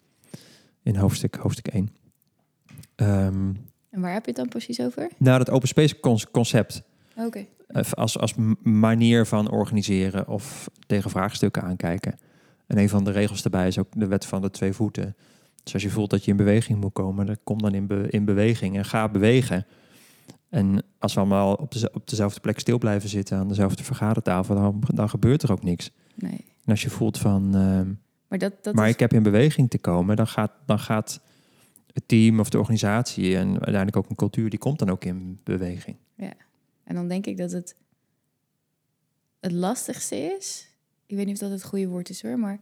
In 0.84 0.96
hoofdstuk, 0.96 1.36
hoofdstuk 1.36 1.68
1. 1.68 1.89
Ehm, 2.96 3.53
En 3.89 4.01
waar 4.01 4.13
heb 4.13 4.22
je 4.22 4.32
het 4.32 4.39
dan 4.39 4.48
precies 4.48 4.82
over? 4.82 5.10
nou, 5.18 5.38
dat 5.38 5.50
open 5.50 5.68
space 5.68 6.00
concept... 6.32 6.84
Eh, 7.68 7.92
als, 7.92 8.18
als 8.18 8.34
manier 8.63 9.25
van 9.25 9.51
organiseren 9.51 10.28
of 10.28 10.70
tegen 10.88 11.10
vraagstukken 11.10 11.62
aankijken. 11.62 12.20
En 12.68 12.78
een 12.78 12.90
van 12.90 13.04
de 13.04 13.12
regels 13.12 13.42
daarbij 13.42 13.68
is 13.68 13.78
ook 13.78 13.88
de 13.94 14.08
wet 14.08 14.25
van 14.25 14.42
de 14.42 14.50
twee 14.50 14.74
voeten. 14.74 15.16
Dus 15.63 15.74
als 15.74 15.84
je 15.84 15.90
voelt 15.90 16.10
dat 16.10 16.25
je 16.25 16.32
in 16.32 16.38
beweging 16.38 16.82
moet 16.82 16.94
komen, 16.94 17.25
dan 17.25 17.38
kom 17.44 17.62
dan 17.62 17.74
in, 17.74 17.88
be- 17.88 18.08
in 18.10 18.25
beweging 18.25 18.78
en 18.78 18.86
ga 18.86 19.10
bewegen. 19.10 19.66
En 20.50 20.84
als 21.00 21.13
we 21.13 21.20
allemaal 21.20 21.54
op, 21.54 21.72
de, 21.72 21.90
op 21.94 22.10
dezelfde 22.10 22.40
plek 22.40 22.60
stil 22.60 22.78
blijven 22.78 23.10
zitten 23.10 23.38
aan 23.38 23.48
dezelfde 23.48 23.84
vergadertafel, 23.84 24.56
dan, 24.56 24.84
dan 24.94 25.10
gebeurt 25.10 25.44
er 25.44 25.51
ook 25.51 25.63
niks. 25.63 25.92
Nee. 26.16 26.46
En 26.66 26.72
als 26.72 26.82
je 26.82 26.90
voelt 26.90 27.18
van, 27.18 27.56
ehm, 27.56 27.94
Maar 28.28 28.40
dat, 28.40 28.54
dat 28.62 28.74
maar 28.75 28.88
is... 28.88 28.94
ik 28.94 29.00
heb 29.00 29.13
in 29.13 29.24
beweging 29.24 29.70
te 29.70 29.78
komen, 29.78 30.16
dan 30.16 30.28
gaat, 30.28 30.51
dan 30.66 30.80
gaat 30.80 31.20
het 31.94 32.08
team 32.08 32.40
of 32.40 32.50
de 32.50 32.58
organisatie 32.60 33.38
en 33.38 33.48
uiteindelijk 33.48 33.98
ook 33.98 34.10
een 34.10 34.16
cultuur, 34.16 34.50
die 34.50 34.60
komt 34.60 34.80
dan 34.80 34.90
ook 34.90 35.06
in 35.06 35.40
beweging. 35.44 35.96
En 36.84 36.96
dan 36.96 37.08
denk 37.08 37.26
ik 37.26 37.38
dat 37.38 37.52
het 37.52 37.76
het 39.40 39.52
lastigste 39.52 40.16
is. 40.16 40.68
Ik 41.06 41.16
weet 41.16 41.26
niet 41.26 41.36
of 41.36 41.42
dat 41.42 41.52
het 41.52 41.64
goede 41.64 41.88
woord 41.88 42.10
is 42.10 42.22
hoor, 42.22 42.40
maar 42.40 42.60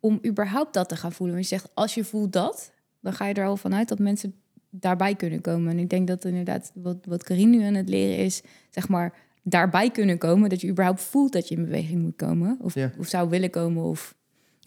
om 0.00 0.18
überhaupt 0.26 0.74
dat 0.74 0.88
te 0.88 0.96
gaan 0.96 1.12
voelen. 1.12 1.36
Want 1.36 1.48
je 1.48 1.56
zegt, 1.56 1.70
als 1.74 1.94
je 1.94 2.04
voelt 2.04 2.32
dat, 2.32 2.72
dan 3.00 3.12
ga 3.12 3.26
je 3.26 3.34
er 3.34 3.46
al 3.46 3.56
vanuit 3.56 3.88
dat 3.88 3.98
mensen 3.98 4.34
daarbij 4.70 5.14
kunnen 5.14 5.40
komen. 5.40 5.72
En 5.72 5.78
ik 5.78 5.90
denk 5.90 6.08
dat 6.08 6.24
inderdaad 6.24 6.70
wat, 6.74 6.96
wat 7.04 7.22
Karin 7.22 7.50
nu 7.50 7.62
aan 7.62 7.74
het 7.74 7.88
leren 7.88 8.16
is, 8.24 8.42
zeg 8.70 8.88
maar, 8.88 9.18
daarbij 9.42 9.90
kunnen 9.90 10.18
komen. 10.18 10.48
Dat 10.48 10.60
je 10.60 10.68
überhaupt 10.68 11.00
voelt 11.02 11.32
dat 11.32 11.48
je 11.48 11.54
in 11.54 11.64
beweging 11.64 12.02
moet 12.02 12.16
komen. 12.16 12.58
Of, 12.60 12.74
Ja. 12.74 12.92
of 12.98 13.06
zou 13.06 13.28
willen 13.28 13.50
komen. 13.50 13.82
Of, 13.84 14.14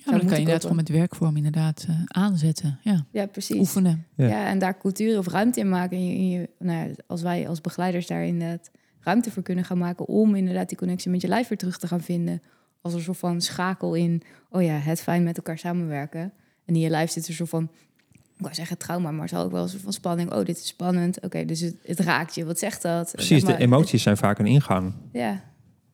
Ja, 0.06 0.12
maar 0.12 0.20
dan 0.20 0.28
kan 0.28 0.30
je 0.30 0.38
inderdaad 0.38 0.62
gewoon 0.62 0.76
met 0.78 0.90
werkvorm 0.90 1.36
inderdaad 1.38 1.86
eh, 1.90 1.96
aanzetten. 2.08 2.80
Ja, 2.82 3.06
ja, 3.12 3.26
precies. 3.26 3.58
oefenen. 3.60 4.06
Ja. 4.16 4.28
Ja. 4.28 4.48
en 4.48 4.60
daar 4.60 4.78
cultuur 4.78 5.18
of 5.18 5.28
ruimte 5.28 5.60
in 5.60 5.70
maken. 5.70 5.98
En 5.98 6.06
je, 6.08 6.16
en 6.18 6.30
je, 6.30 6.50
nou 6.60 6.88
ja, 6.88 6.94
als 7.08 7.22
wij 7.22 7.48
als 7.48 7.62
begeleiders 7.62 8.08
daar 8.08 8.24
inderdaad 8.26 8.72
ruimte 9.00 9.32
voor 9.32 9.44
kunnen 9.44 9.66
gaan 9.66 9.78
maken 9.78 10.08
om 10.08 10.36
inderdaad 10.36 10.70
die 10.70 10.78
connectie 10.78 11.12
met 11.12 11.22
je 11.22 11.28
lijf 11.28 11.48
weer 11.48 11.58
terug 11.58 11.78
te 11.78 11.88
gaan 11.88 12.02
vinden. 12.02 12.42
Als 12.82 12.94
een 12.94 13.02
soort 13.02 13.18
van 13.18 13.42
schakel 13.42 13.94
in, 13.94 14.22
oh 14.50 14.62
ja, 14.62 14.74
het 14.74 15.02
fijn 15.02 15.24
met 15.24 15.38
elkaar 15.38 15.58
samenwerken. 15.58 16.22
En 16.66 16.74
in 16.74 16.80
je 16.80 16.90
lijf 16.90 17.12
zit 17.12 17.28
er 17.28 17.34
soort 17.34 17.50
van, 17.50 17.70
ik 18.12 18.20
wou 18.40 18.54
zeggen 18.54 18.78
trauma, 18.78 19.12
maar 19.12 19.30
zal 19.30 19.44
ook 19.44 19.52
wel 19.52 19.64
een 19.64 19.70
soort 19.70 19.82
van 19.82 19.94
spanning. 19.94 20.32
Oh, 20.34 20.46
dit 20.46 20.58
is 20.58 20.68
spannend. 20.68 21.22
Oké, 21.22 21.46
dus 21.46 21.60
het, 21.60 21.76
het 21.84 22.00
raakt 22.00 22.36
je. 22.36 22.46
Wat 22.46 22.60
zegt 22.60 22.82
dat? 22.82 23.12
Precies, 23.12 23.44
Zeg 23.44 23.56
de 23.58 23.64
emoties 23.64 24.04
zijn 24.04 24.18
vaak 24.18 24.40
een 24.40 24.46
ingang. 24.46 24.94
Ja, 25.12 25.44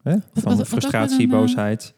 Hè? 0.03 0.11
wat- 0.13 0.23
Van 0.43 0.57
wat 0.57 0.67
frustratie, 0.67 1.27
dan, 1.27 1.35
eh? 1.35 1.41
boosheid. 1.41 1.93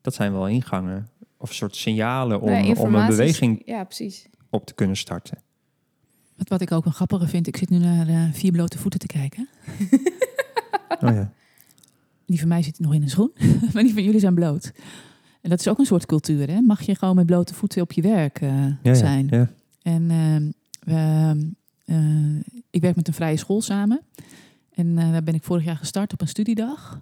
Dat 0.00 0.14
zijn 0.14 0.32
wel 0.32 0.48
ingangen. 0.48 1.08
Of 1.36 1.48
een 1.48 1.54
soort 1.54 1.76
signalen 1.76 2.40
om, 2.40 2.76
om 2.76 2.94
een 2.94 3.06
beweging 3.06 3.62
Ja, 3.64 3.84
precies. 3.84 4.26
op 4.50 4.66
te 4.66 4.74
kunnen 4.74 4.96
starten. 4.96 5.38
Wat, 6.36 6.48
wat 6.48 6.60
ik 6.60 6.72
ook 6.72 6.84
een 6.86 6.92
grappige 6.92 7.28
vind, 7.28 7.46
ik 7.46 7.56
zit 7.56 7.70
nu 7.70 7.78
naar 7.78 8.08
eh, 8.08 8.22
vier 8.32 8.52
blote 8.52 8.78
voeten 8.78 9.00
te 9.00 9.06
kijken. 9.06 9.48
Oh 11.00 11.10
ja. 11.14 11.32
Die 12.26 12.38
van 12.38 12.48
mij 12.48 12.62
zit 12.62 12.78
nog 12.78 12.94
in 12.94 13.02
een 13.02 13.08
schoen, 13.10 13.32
maar 13.72 13.82
die 13.82 13.92
van 13.92 14.02
jullie 14.02 14.20
zijn 14.20 14.34
bloot. 14.34 14.72
En 15.40 15.50
dat 15.50 15.60
is 15.60 15.68
ook 15.68 15.78
een 15.78 15.86
soort 15.86 16.06
cultuur, 16.06 16.50
hè? 16.50 16.60
Mag 16.60 16.82
je 16.82 16.94
gewoon 16.94 17.14
met 17.14 17.26
blote 17.26 17.54
voeten 17.54 17.82
op 17.82 17.92
je 17.92 18.02
werk 18.02 18.40
eh, 18.40 18.66
Ja, 18.66 18.76
ja, 18.82 18.94
zijn? 18.94 19.26
ja. 19.30 19.50
En 19.82 20.10
ehm, 20.10 20.50
we, 20.80 21.36
eh, 21.84 22.60
ik 22.70 22.80
werk 22.80 22.96
met 22.96 23.08
een 23.08 23.14
vrije 23.14 23.36
school 23.36 23.60
samen. 23.62 24.00
En 24.72 24.98
eh, 24.98 25.10
daar 25.12 25.22
ben 25.22 25.34
ik 25.34 25.42
vorig 25.42 25.64
jaar 25.64 25.76
gestart 25.76 26.12
op 26.12 26.20
een 26.20 26.28
studiedag. 26.28 27.00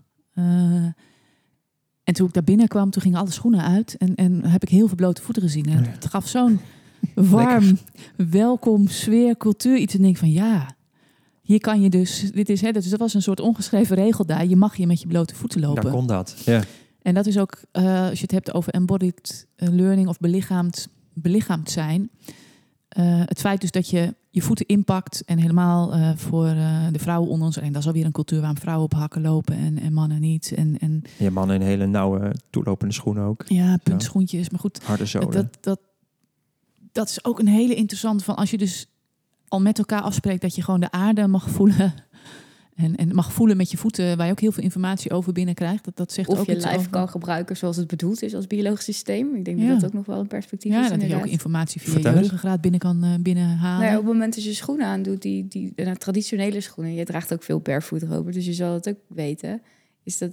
En 2.04 2.14
toen 2.14 2.26
ik 2.26 2.32
daar 2.32 2.44
binnenkwam, 2.44 2.90
toen 2.90 3.02
gingen 3.02 3.18
alle 3.18 3.30
schoenen 3.30 3.62
uit. 3.64 3.96
En, 3.96 4.14
en 4.14 4.44
heb 4.44 4.62
ik 4.62 4.68
heel 4.68 4.86
veel 4.86 4.96
blote 4.96 5.22
voeten 5.22 5.42
gezien. 5.42 5.66
En 5.66 5.84
het 5.84 6.06
gaf 6.06 6.28
zo'n 6.28 6.60
warm, 7.14 7.78
welkom, 8.16 8.88
sfeer, 8.88 9.36
cultuur. 9.36 9.76
Iets 9.76 9.94
en 9.94 10.02
denk 10.02 10.16
van 10.16 10.30
ja, 10.30 10.74
hier 11.42 11.60
kan 11.60 11.80
je 11.80 11.90
dus... 11.90 12.30
Dit 12.32 12.48
is, 12.48 12.60
hè, 12.60 12.70
dus 12.72 12.88
dat 12.88 12.98
was 12.98 13.14
een 13.14 13.22
soort 13.22 13.40
ongeschreven 13.40 13.96
regel 13.96 14.26
daar. 14.26 14.46
Je 14.46 14.56
mag 14.56 14.76
hier 14.76 14.86
met 14.86 15.00
je 15.00 15.06
blote 15.06 15.34
voeten 15.34 15.60
lopen. 15.60 15.82
Daar 15.82 15.92
kon 15.92 16.06
dat. 16.06 16.42
Ja. 16.44 16.62
En 17.02 17.14
dat 17.14 17.26
is 17.26 17.38
ook, 17.38 17.62
eh, 17.72 18.08
als 18.08 18.18
je 18.18 18.22
het 18.22 18.30
hebt 18.30 18.54
over 18.54 18.72
embodied 18.72 19.46
eh, 19.56 19.68
learning 19.68 20.08
of 20.08 20.18
belichaamd, 20.18 20.88
belichaamd 21.14 21.70
zijn. 21.70 22.10
eh, 22.88 23.22
het 23.24 23.40
feit 23.40 23.60
dus 23.60 23.70
dat 23.70 23.88
je 23.88 24.14
je 24.34 24.42
voeten 24.42 24.66
inpakt 24.66 25.24
en 25.24 25.38
helemaal 25.38 25.92
eh, 25.92 26.10
voor 26.16 26.46
eh, 26.46 26.86
de 26.92 26.98
vrouwen 26.98 27.30
onder 27.30 27.46
ons. 27.46 27.56
En 27.56 27.72
dat 27.72 27.82
is 27.82 27.86
alweer 27.86 28.04
een 28.04 28.12
cultuur 28.12 28.40
waar 28.40 28.54
vrouwen 28.54 28.84
op 28.84 28.94
hakken 28.94 29.22
lopen 29.22 29.56
en, 29.56 29.78
en 29.78 29.92
mannen 29.92 30.20
niet. 30.20 30.52
En, 30.56 30.78
en 30.78 31.02
Je 31.18 31.30
mannen 31.30 31.56
in 31.56 31.66
hele 31.66 31.86
nauwe 31.86 32.34
toelopende 32.50 32.94
schoenen 32.94 33.24
ook. 33.24 33.44
ja, 33.46 33.76
puntschoentjes. 33.82 34.50
Maar 34.50 34.60
goed, 34.60 34.82
Harde 34.82 35.06
zolen. 35.06 35.30
dat, 35.30 35.46
dat, 35.60 35.80
dat 36.92 37.08
is 37.08 37.24
ook 37.24 37.38
een 37.38 37.48
hele 37.48 37.74
interessante 37.74 38.24
van 38.24 38.36
als 38.36 38.50
je 38.50 38.58
dus 38.58 38.86
al 39.48 39.60
met 39.60 39.78
elkaar 39.78 40.02
afspreekt 40.02 40.42
dat 40.42 40.54
je 40.54 40.62
gewoon 40.62 40.80
de 40.80 40.90
aarde 40.90 41.26
mag 41.26 41.50
voelen. 41.50 41.94
En, 42.74 42.96
en 42.96 43.14
mag 43.14 43.32
voelen 43.32 43.56
met 43.56 43.70
je 43.70 43.76
voeten, 43.76 44.16
waar 44.16 44.26
je 44.26 44.32
ook 44.32 44.40
heel 44.40 44.52
veel 44.52 44.62
informatie 44.62 45.10
over 45.10 45.32
binnenkrijgt. 45.32 45.84
Dat, 45.84 45.96
dat 45.96 46.12
zegt 46.12 46.28
Of 46.28 46.38
ook 46.38 46.46
je 46.46 46.54
iets 46.54 46.64
lijf 46.64 46.76
over- 46.78 46.90
kan 46.90 47.08
gebruiken 47.08 47.56
zoals 47.56 47.76
het 47.76 47.86
bedoeld 47.86 48.22
is 48.22 48.34
als 48.34 48.46
biologisch 48.46 48.84
systeem. 48.84 49.34
Ik 49.34 49.44
denk 49.44 49.58
Ja. 49.58 49.68
dat 49.68 49.80
dat 49.80 49.84
ook 49.88 49.94
nog 49.94 50.06
wel 50.06 50.20
een 50.20 50.26
perspectief 50.26 50.72
Ja, 50.72 50.82
is 50.84 50.90
dat 50.90 51.02
je 51.02 51.14
ook 51.16 51.26
informatie 51.26 51.80
via 51.80 51.92
Vertel 51.92 52.12
je 52.14 52.18
ruggengraat 52.18 52.60
binnen 52.60 52.80
kan 52.80 53.04
eh, 53.04 53.14
binnenhalen. 53.20 53.78
Nou 53.80 53.92
ja, 53.92 53.98
op 53.98 54.04
het 54.04 54.12
moment 54.12 54.34
dat 54.34 54.44
je 54.44 54.52
schoenen 54.54 54.86
aandoet, 54.86 55.22
die, 55.22 55.48
die 55.48 55.72
nou, 55.76 55.96
traditionele 55.96 56.60
schoenen, 56.60 56.94
je 56.94 57.04
draagt 57.04 57.32
ook 57.32 57.42
veel 57.42 57.60
barefoot 57.60 58.02
Robert, 58.02 58.34
dus 58.34 58.46
je 58.46 58.52
zal 58.52 58.74
het 58.74 58.88
ook 58.88 58.98
weten, 59.08 59.62
is 60.02 60.18
dat 60.18 60.32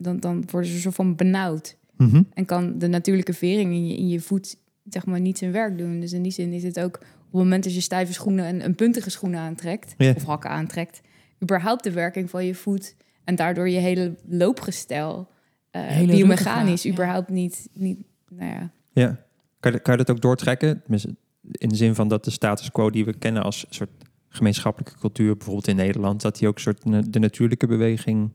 dan, 0.00 0.16
dan 0.20 0.44
worden 0.50 0.70
ze 0.70 0.76
een 0.76 0.82
soort 0.82 0.94
van 0.94 1.16
benauwd. 1.16 1.76
Mhm. 1.96 2.22
En 2.34 2.44
kan 2.44 2.78
de 2.78 2.86
natuurlijke 2.86 3.32
vering 3.34 3.72
in 3.72 3.86
je, 3.88 3.96
in 3.96 4.08
je 4.08 4.20
voet 4.20 4.56
zeg 4.84 5.06
maar 5.06 5.20
niet 5.20 5.38
zijn 5.38 5.52
werk 5.52 5.78
doen. 5.78 6.00
Dus 6.00 6.12
in 6.12 6.22
die 6.22 6.32
zin 6.32 6.52
is 6.52 6.62
het 6.62 6.80
ook 6.80 6.96
op 6.96 7.34
het 7.34 7.42
moment 7.42 7.64
dat 7.64 7.74
je 7.74 7.80
stijve 7.80 8.12
schoenen 8.12 8.44
en 8.44 8.64
een 8.64 8.74
puntige 8.74 9.10
schoenen 9.10 9.40
aantrekt, 9.40 9.94
Ja. 9.98 10.12
of 10.16 10.24
hakken 10.24 10.50
aantrekt, 10.50 11.00
überhaupt 11.42 11.84
de 11.84 11.92
werking 11.92 12.30
van 12.30 12.44
je 12.44 12.54
voet 12.54 12.96
en 13.24 13.34
daardoor 13.34 13.68
je 13.68 13.78
hele 13.78 14.16
loopgestel, 14.28 15.28
eh 15.70 15.82
Hele 15.86 16.12
biomechanisch, 16.12 16.82
ja. 16.82 16.90
überhaupt 16.92 17.28
niet, 17.28 17.68
niet, 17.72 17.98
nou 18.28 18.50
ja, 18.52 18.70
Ja. 18.92 19.16
Kan 19.60 19.72
je, 19.72 19.78
kan 19.78 19.96
je 19.96 20.04
dat 20.04 20.16
ook 20.16 20.22
doortrekken? 20.22 20.80
Tenminste, 20.82 21.16
In 21.52 21.68
de 21.68 21.76
zin 21.76 21.94
van 21.94 22.08
dat 22.08 22.24
de 22.24 22.30
status 22.30 22.70
quo 22.70 22.90
die 22.90 23.04
we 23.04 23.18
kennen 23.18 23.42
als 23.42 23.66
soort 23.70 23.90
gemeenschappelijke 24.28 24.98
cultuur, 24.98 25.36
bijvoorbeeld 25.36 25.68
in 25.68 25.76
Nederland, 25.76 26.22
dat 26.22 26.38
die 26.38 26.48
ook 26.48 26.58
soort 26.58 26.84
na- 26.84 27.02
de 27.10 27.18
natuurlijke 27.18 27.66
beweging 27.66 28.32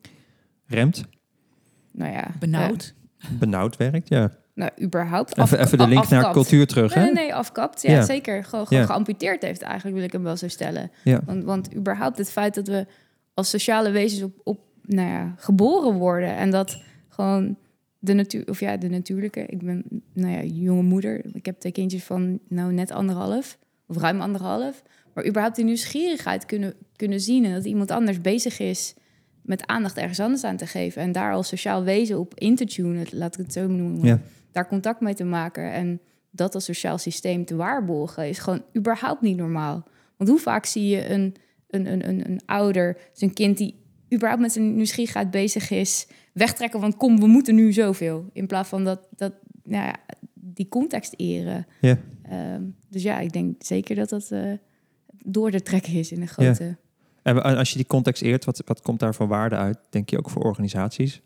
remt, 0.66 1.04
nou 1.92 2.12
ja. 2.14 2.32
Benauwd. 2.40 2.94
benauwd 3.40 3.78
werkt. 3.78 4.10
Ja. 4.10 4.32
Nou, 4.54 4.72
überhaupt. 4.82 5.38
Even, 5.38 5.60
even 5.60 5.78
de 5.78 5.88
link 5.88 6.10
naar 6.10 6.20
afkapt. 6.20 6.34
cultuur 6.34 6.68
terug. 6.68 6.96
Nee, 6.96 7.04
Hè? 7.06 7.12
nee, 7.12 7.24
nee, 7.24 7.36
afkapt. 7.36 7.82
Ja, 7.82 7.92
Ja. 7.92 8.02
zeker. 8.04 8.44
Gewoon, 8.44 8.68
gewoon 8.68 8.84
Ja. 8.84 8.90
geamputeerd 8.90 9.42
heeft 9.42 9.62
eigenlijk, 9.62 9.96
wil 9.96 10.06
ik 10.06 10.12
hem 10.12 10.24
wel 10.24 10.38
zo 10.38 10.48
stellen. 10.48 10.92
Ja. 11.04 11.22
Want, 11.26 11.44
want 11.44 11.76
überhaupt 11.76 12.18
het 12.18 12.32
feit 12.32 12.56
dat 12.56 12.68
we 12.68 12.86
als 13.34 13.50
sociale 13.50 13.92
wezens 13.92 14.22
op, 14.24 14.40
op 14.44 14.60
nou 14.82 15.08
ja, 15.10 15.34
geboren 15.38 15.94
worden 15.94 16.36
en 16.36 16.50
dat 16.52 16.82
gewoon 17.10 17.58
de 18.00 18.14
natuur, 18.14 18.48
of 18.50 18.60
ja, 18.60 18.78
de 18.78 18.90
natuurlijke. 18.90 19.40
Ik 19.46 19.64
ben, 19.66 19.84
nou 20.14 20.32
ja, 20.34 20.42
jonge 20.44 20.82
moeder. 20.84 21.22
Ik 21.34 21.46
heb 21.46 21.60
twee 21.60 21.72
kindjes 21.72 22.04
van, 22.04 22.40
nou, 22.48 22.74
net 22.74 22.92
anderhalf 22.92 23.58
of 23.88 23.98
ruim 23.98 24.22
anderhalf. 24.22 24.84
Maar 25.14 25.26
überhaupt 25.28 25.56
die 25.56 25.66
nieuwsgierigheid 25.66 26.46
kunnen, 26.46 26.74
kunnen 26.96 27.20
zien 27.22 27.46
en 27.46 27.54
dat 27.54 27.66
iemand 27.66 27.92
anders 27.92 28.22
bezig 28.22 28.60
is 28.60 28.94
met 29.42 29.68
aandacht 29.68 29.98
ergens 29.98 30.20
anders 30.20 30.44
aan 30.44 30.58
te 30.58 30.66
geven 30.68 31.02
en 31.02 31.12
daar 31.12 31.34
als 31.34 31.48
sociaal 31.48 31.84
wezen 31.84 32.20
op 32.20 32.34
in 32.40 32.56
te 32.56 32.66
tunen, 32.66 33.06
laat 33.12 33.34
ik 33.40 33.44
het 33.46 33.54
zo 33.54 33.68
noemen 33.68 34.06
Ja. 34.08 34.20
Daar 34.54 34.68
contact 34.68 35.00
mee 35.00 35.14
te 35.14 35.24
maken 35.24 35.72
en 35.72 36.02
dat 36.32 36.56
als 36.56 36.66
sociaal 36.66 36.98
systeem 36.98 37.46
te 37.46 37.56
waarborgen, 37.56 38.28
is 38.30 38.40
gewoon 38.40 38.64
überhaupt 38.78 39.22
niet 39.22 39.38
normaal. 39.38 39.84
Want 40.18 40.30
hoe 40.30 40.40
vaak 40.40 40.66
zie 40.66 40.88
je 40.88 41.10
een, 41.10 41.36
een, 41.68 41.86
een, 41.92 42.08
een, 42.08 42.30
een 42.30 42.42
ouder 42.46 42.98
zijn 43.14 43.34
kind 43.34 43.58
die 43.58 43.76
überhaupt 44.14 44.42
met 44.42 44.52
zijn 44.52 44.76
nieuwsgierigheid 44.76 45.32
bezig 45.32 45.70
is. 45.70 46.08
Wegtrekken 46.34 46.80
van 46.80 46.98
kom, 46.98 47.20
we 47.20 47.28
moeten 47.28 47.56
nu 47.56 47.74
zoveel. 47.74 48.30
In 48.34 48.48
plaats 48.48 48.70
van 48.70 48.84
dat, 48.84 49.00
dat 49.16 49.34
nou 49.64 49.86
ja, 49.86 49.96
die 50.34 50.68
context 50.68 51.14
eren. 51.18 51.68
Ja. 51.82 51.98
Ehm, 52.24 52.64
dus 52.90 53.04
ja, 53.04 53.20
ik 53.20 53.34
denk 53.34 53.64
zeker 53.64 53.96
dat 53.96 54.10
dat 54.10 54.30
uh, 54.32 54.52
door 55.24 55.52
te 55.52 55.62
trekken 55.62 55.94
is 55.94 56.12
in 56.12 56.22
een 56.22 56.28
grote... 56.28 56.64
Ja. 56.64 56.78
En 57.24 57.42
als 57.42 57.70
je 57.70 57.76
die 57.76 57.86
context 57.86 58.22
eert, 58.22 58.46
wat, 58.46 58.62
wat 58.66 58.82
komt 58.82 59.00
daar 59.00 59.16
voor 59.16 59.28
waarde 59.28 59.56
uit, 59.56 59.78
denk 59.90 60.10
je 60.10 60.18
ook 60.18 60.30
voor 60.30 60.44
organisaties? 60.44 61.22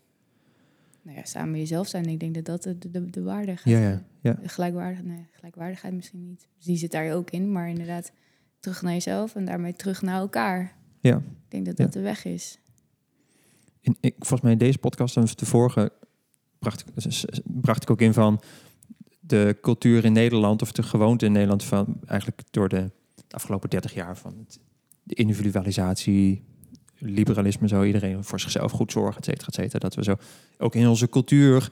Nou 1.08 1.20
ja, 1.20 1.26
samen 1.26 1.58
jezelf 1.58 1.88
zijn. 1.88 2.04
Ik 2.04 2.20
denk 2.20 2.34
dat 2.34 2.44
dat 2.44 2.62
de, 2.62 2.90
de, 2.90 3.10
de 3.10 3.22
waarde 3.22 3.56
gaat. 3.56 3.72
Ja, 3.72 3.78
ja, 3.78 4.02
ja. 4.20 4.38
Gelijkwaardig, 4.42 5.02
nee, 5.02 5.26
gelijkwaardigheid 5.32 5.94
misschien 5.94 6.24
niet. 6.24 6.48
Dus 6.56 6.64
die 6.64 6.76
zit 6.76 6.90
daar 6.90 7.12
ook 7.12 7.30
in. 7.30 7.52
Maar 7.52 7.68
inderdaad, 7.68 8.12
terug 8.60 8.82
naar 8.82 8.92
jezelf 8.92 9.34
en 9.34 9.44
daarmee 9.44 9.72
terug 9.72 10.02
naar 10.02 10.20
elkaar. 10.20 10.76
Ja. 11.00 11.16
Ik 11.16 11.22
denk 11.48 11.66
dat 11.66 11.76
dat 11.76 11.92
de 11.92 12.00
weg 12.00 12.24
is. 12.24 12.58
In, 13.80 13.96
ik, 14.00 14.14
volgens 14.18 14.40
mij 14.40 14.52
in 14.52 14.58
deze 14.58 14.78
podcast 14.78 15.16
en 15.16 15.26
de 15.34 15.46
vorige 15.46 15.92
bracht, 16.58 16.84
bracht 17.44 17.82
ik 17.82 17.90
ook 17.90 18.00
in 18.00 18.12
van 18.12 18.40
de 19.20 19.58
cultuur 19.60 20.04
in 20.04 20.12
Nederland 20.12 20.62
of 20.62 20.72
de 20.72 20.82
gewoonte 20.82 21.24
in 21.24 21.32
Nederland 21.32 21.64
van 21.64 22.00
eigenlijk 22.06 22.42
door 22.50 22.68
de 22.68 22.90
afgelopen 23.30 23.70
30 23.70 23.94
jaar 23.94 24.16
van 24.16 24.46
de 25.02 25.14
individualisatie, 25.14 26.44
liberalisme, 26.98 27.68
zo 27.68 27.82
iedereen 27.82 28.24
voor 28.24 28.40
zichzelf 28.40 28.72
goed 28.72 28.92
zorgen, 28.92 29.16
et 29.16 29.24
cetera, 29.24 29.46
et 29.46 29.54
cetera. 29.54 29.78
Dat 29.78 29.94
we 29.94 30.02
zo 30.02 30.14
ook 30.58 30.74
in 30.74 30.88
onze 30.88 31.08
cultuur 31.08 31.70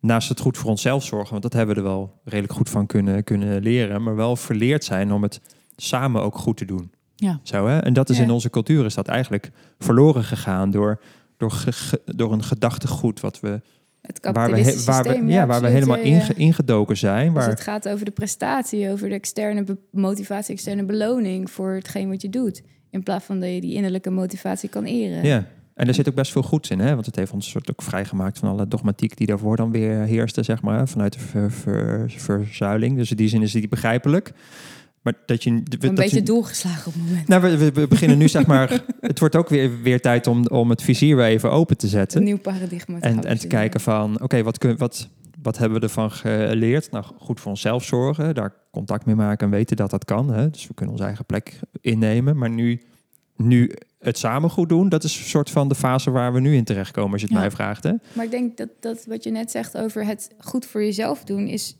naast 0.00 0.28
het 0.28 0.40
goed 0.40 0.58
voor 0.58 0.70
onszelf 0.70 1.04
zorgen, 1.04 1.30
want 1.30 1.42
dat 1.42 1.52
hebben 1.52 1.74
we 1.74 1.80
er 1.80 1.86
wel 1.86 2.20
redelijk 2.24 2.52
goed 2.52 2.70
van 2.70 2.86
kunnen, 2.86 3.24
kunnen 3.24 3.62
leren, 3.62 4.02
maar 4.02 4.16
wel 4.16 4.36
verleerd 4.36 4.84
zijn 4.84 5.12
om 5.12 5.22
het 5.22 5.40
samen 5.76 6.22
ook 6.22 6.38
goed 6.38 6.56
te 6.56 6.64
doen. 6.64 6.92
Ja. 7.16 7.40
Zo, 7.42 7.66
hè? 7.66 7.78
En 7.78 7.92
dat 7.92 8.08
is 8.08 8.18
in 8.18 8.30
onze 8.30 8.50
cultuur 8.50 8.84
is 8.84 8.94
dat 8.94 9.08
eigenlijk 9.08 9.50
verloren 9.78 10.24
gegaan 10.24 10.70
door, 10.70 11.00
door, 11.36 11.64
door 12.04 12.32
een 12.32 12.44
gedachtegoed 12.44 13.20
wat 13.20 13.40
we 13.40 13.60
het 14.02 14.18
waar 14.32 14.50
we, 14.50 14.82
waar 14.84 15.04
we, 15.04 15.26
ja, 15.26 15.46
waar 15.46 15.60
we 15.60 15.68
helemaal 15.68 15.98
inge, 15.98 16.34
ingedoken 16.34 16.96
zijn. 16.96 17.26
Dus 17.26 17.34
waar... 17.34 17.48
het 17.48 17.60
gaat 17.60 17.88
over 17.88 18.04
de 18.04 18.10
prestatie, 18.10 18.90
over 18.90 19.08
de 19.08 19.14
externe 19.14 19.64
motivatie, 19.90 20.54
externe 20.54 20.84
beloning 20.84 21.50
voor 21.50 21.72
hetgeen 21.72 22.08
wat 22.08 22.22
je 22.22 22.28
doet. 22.28 22.62
In 22.90 23.02
plaats 23.02 23.24
van 23.24 23.40
dat 23.40 23.50
je 23.50 23.60
die 23.60 23.74
innerlijke 23.74 24.10
motivatie 24.10 24.68
kan 24.68 24.84
eren. 24.84 25.24
Ja, 25.24 25.46
en 25.74 25.88
er 25.88 25.94
zit 25.94 26.08
ook 26.08 26.14
best 26.14 26.32
veel 26.32 26.42
goeds 26.42 26.70
in, 26.70 26.80
hè? 26.80 26.94
want 26.94 27.06
het 27.06 27.16
heeft 27.16 27.32
ons 27.32 27.50
soort 27.50 27.70
ook 27.70 27.82
vrijgemaakt 27.82 28.38
van 28.38 28.48
alle 28.48 28.68
dogmatiek 28.68 29.16
die 29.16 29.26
daarvoor 29.26 29.56
dan 29.56 29.70
weer 29.70 30.02
heerste, 30.02 30.42
zeg 30.42 30.62
maar, 30.62 30.88
vanuit 30.88 31.12
de 31.12 31.18
ver, 31.18 31.52
ver, 31.52 32.10
verzuiling. 32.16 32.96
Dus 32.96 33.10
in 33.10 33.16
die 33.16 33.28
zin 33.28 33.42
is 33.42 33.52
die 33.52 33.68
begrijpelijk. 33.68 34.32
Maar 35.02 35.14
dat 35.26 35.42
je, 35.42 35.50
een 35.50 35.64
dat 35.64 35.94
beetje 35.94 36.16
je, 36.16 36.22
doorgeslagen 36.22 36.86
op 36.86 36.92
het 36.92 37.02
moment. 37.02 37.28
Nou, 37.28 37.58
we, 37.58 37.72
we, 37.72 37.88
beginnen 37.88 38.18
nu, 38.18 38.28
zeg 38.28 38.46
maar. 38.46 38.82
Het 39.00 39.18
wordt 39.18 39.36
ook 39.36 39.48
weer, 39.48 39.82
weer 39.82 40.00
tijd 40.00 40.26
om, 40.26 40.46
om 40.46 40.70
het 40.70 40.82
vizier 40.82 41.16
weer 41.16 41.26
even 41.26 41.50
open 41.50 41.76
te 41.76 41.88
zetten. 41.88 42.18
Een 42.18 42.24
nieuw 42.24 42.38
paradigma. 42.38 42.98
Te 42.98 43.06
en, 43.06 43.24
en 43.24 43.38
te 43.38 43.46
kijken 43.46 43.80
van: 43.80 44.22
oké, 44.22 44.42
wat, 44.42 44.58
kun, 44.58 44.76
wat, 44.76 45.08
wat 45.42 45.58
hebben 45.58 45.78
we 45.78 45.86
ervan 45.86 46.10
geleerd? 46.10 46.90
Nou, 46.90 47.04
goed 47.18 47.40
voor 47.40 47.50
onszelf 47.50 47.84
zorgen, 47.84 48.34
daar 48.34 48.54
contact 48.70 49.06
mee 49.06 49.14
maken 49.14 49.46
en 49.46 49.52
weten 49.52 49.76
dat 49.76 49.90
dat 49.90 50.04
kan. 50.04 50.32
Hè? 50.32 50.50
Dus 50.50 50.66
we 50.66 50.74
kunnen 50.74 50.94
onze 50.94 51.06
eigen 51.06 51.24
plek 51.24 51.60
innemen. 51.80 52.36
Maar 52.36 52.50
nu, 52.50 52.82
nu 53.36 53.72
het 53.98 54.18
samen 54.18 54.50
goed 54.50 54.68
doen, 54.68 54.88
dat 54.88 55.04
is 55.04 55.18
een 55.18 55.24
soort 55.24 55.50
van 55.50 55.68
de 55.68 55.74
fase 55.74 56.10
waar 56.10 56.32
we 56.32 56.40
nu 56.40 56.54
in 56.54 56.64
terechtkomen, 56.64 57.12
als 57.12 57.20
je 57.20 57.26
het 57.26 57.36
mij 57.36 57.50
vraagt. 57.50 57.82
Hè? 57.82 57.92
Maar 58.12 58.24
ik 58.24 58.30
denk 58.30 58.56
dat, 58.56 58.68
dat 58.80 59.04
wat 59.04 59.24
je 59.24 59.30
net 59.30 59.50
zegt 59.50 59.76
over 59.76 60.06
het 60.06 60.30
goed 60.38 60.66
voor 60.66 60.82
jezelf 60.82 61.24
doen, 61.24 61.46
is 61.46 61.76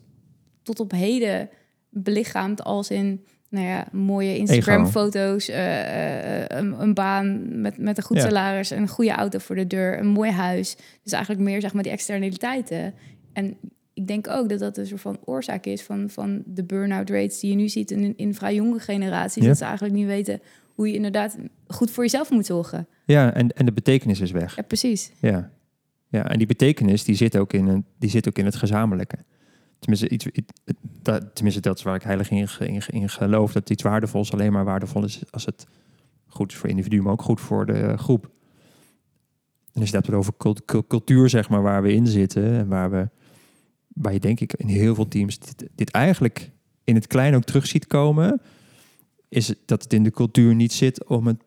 tot 0.63 0.79
op 0.79 0.91
heden 0.91 1.49
belichaamd 1.91 2.63
als 2.63 2.89
in 2.89 3.25
nou 3.49 3.65
ja, 3.65 3.87
mooie 3.91 4.37
Instagram-foto's, 4.37 5.49
uh, 5.49 6.39
een, 6.47 6.81
een, 6.81 6.93
baan 6.93 7.61
met, 7.61 7.77
met 7.77 7.97
een 7.97 8.03
goed 8.03 8.21
salaris, 8.21 8.69
een 8.69 8.87
goede 8.87 9.11
auto 9.11 9.39
voor 9.39 9.55
de 9.55 9.67
deur, 9.67 9.99
een 9.99 10.07
mooi 10.07 10.31
huis. 10.31 10.75
Dus 11.03 11.11
eigenlijk 11.11 11.43
meer 11.43 11.61
zeg 11.61 11.73
maar 11.73 11.83
die 11.83 11.91
externaliteiten. 11.91 12.93
En 13.33 13.57
ik 13.93 14.07
denk 14.07 14.27
ook 14.27 14.49
dat 14.49 14.59
dat 14.59 14.77
een 14.77 14.87
soort 14.87 15.01
van 15.01 15.19
oorzaak 15.25 15.65
is 15.65 15.81
van, 15.81 16.09
van 16.09 16.43
de 16.45 16.63
burn-out 16.63 17.09
rates 17.09 17.39
die 17.39 17.49
je 17.49 17.55
nu 17.55 17.69
ziet 17.69 17.91
in, 17.91 18.13
in 18.17 18.35
vrij 18.35 18.55
jonge 18.55 18.79
generaties. 18.79 19.45
Dat 19.45 19.57
ze 19.57 19.63
eigenlijk 19.63 19.93
niet 19.93 20.05
weten 20.05 20.41
hoe 20.75 20.87
je 20.87 20.95
inderdaad 20.95 21.37
goed 21.67 21.91
voor 21.91 22.03
jezelf 22.03 22.29
moet 22.29 22.45
zorgen. 22.45 22.87
Ja, 23.05 23.33
en, 23.33 23.49
en 23.49 23.65
de 23.65 23.73
betekenis 23.73 24.19
is 24.19 24.31
weg. 24.31 24.55
Ja, 24.55 24.61
precies. 24.61 25.11
Ja. 25.19 25.51
ja, 26.07 26.29
en 26.29 26.37
die 26.37 26.47
betekenis 26.47 27.03
die 27.03 27.15
zit 27.15 27.37
ook 27.37 27.53
in, 27.53 27.67
een, 27.67 27.85
die 27.99 28.09
zit 28.09 28.27
ook 28.27 28.37
in 28.37 28.45
het 28.45 28.55
gezamenlijke. 28.55 29.17
Tenminste, 29.81 30.09
iets, 30.09 30.25
dat, 31.01 31.35
tenminste, 31.35 31.61
dat 31.61 31.77
is 31.77 31.83
waar 31.83 31.95
ik 31.95 32.03
heilig 32.03 32.29
in, 32.29 32.47
in, 32.59 32.81
in 32.87 33.09
geloof. 33.09 33.51
Dat 33.51 33.69
iets 33.69 33.83
waardevols 33.83 34.33
alleen 34.33 34.51
maar 34.51 34.65
waardevol 34.65 35.03
is 35.03 35.21
als 35.29 35.45
het 35.45 35.67
goed 36.27 36.51
is 36.51 36.57
voor 36.57 36.69
individu, 36.69 37.01
maar 37.01 37.11
ook 37.11 37.21
goed 37.21 37.41
voor 37.41 37.65
de 37.65 37.97
groep. 37.97 38.23
En 39.73 39.81
als 39.81 39.89
je 39.89 39.95
het 39.95 40.05
hebt 40.05 40.17
over 40.17 40.33
cultuur, 40.87 41.29
zeg 41.29 41.49
maar, 41.49 41.61
waar 41.61 41.81
we 41.81 41.93
in 41.93 42.07
zitten. 42.07 42.43
En 42.43 42.67
waar 42.67 42.91
we, 42.91 43.09
waar 43.87 44.13
je 44.13 44.19
denk 44.19 44.39
ik 44.39 44.53
in 44.53 44.67
heel 44.67 44.95
veel 44.95 45.07
teams 45.07 45.39
dit, 45.39 45.69
dit 45.75 45.91
eigenlijk 45.91 46.51
in 46.83 46.95
het 46.95 47.07
klein 47.07 47.35
ook 47.35 47.43
terug 47.43 47.67
ziet 47.67 47.87
komen. 47.87 48.41
Is 49.29 49.53
dat 49.65 49.83
het 49.83 49.93
in 49.93 50.03
de 50.03 50.11
cultuur 50.11 50.55
niet 50.55 50.73
zit 50.73 51.05
om 51.05 51.27
het 51.27 51.43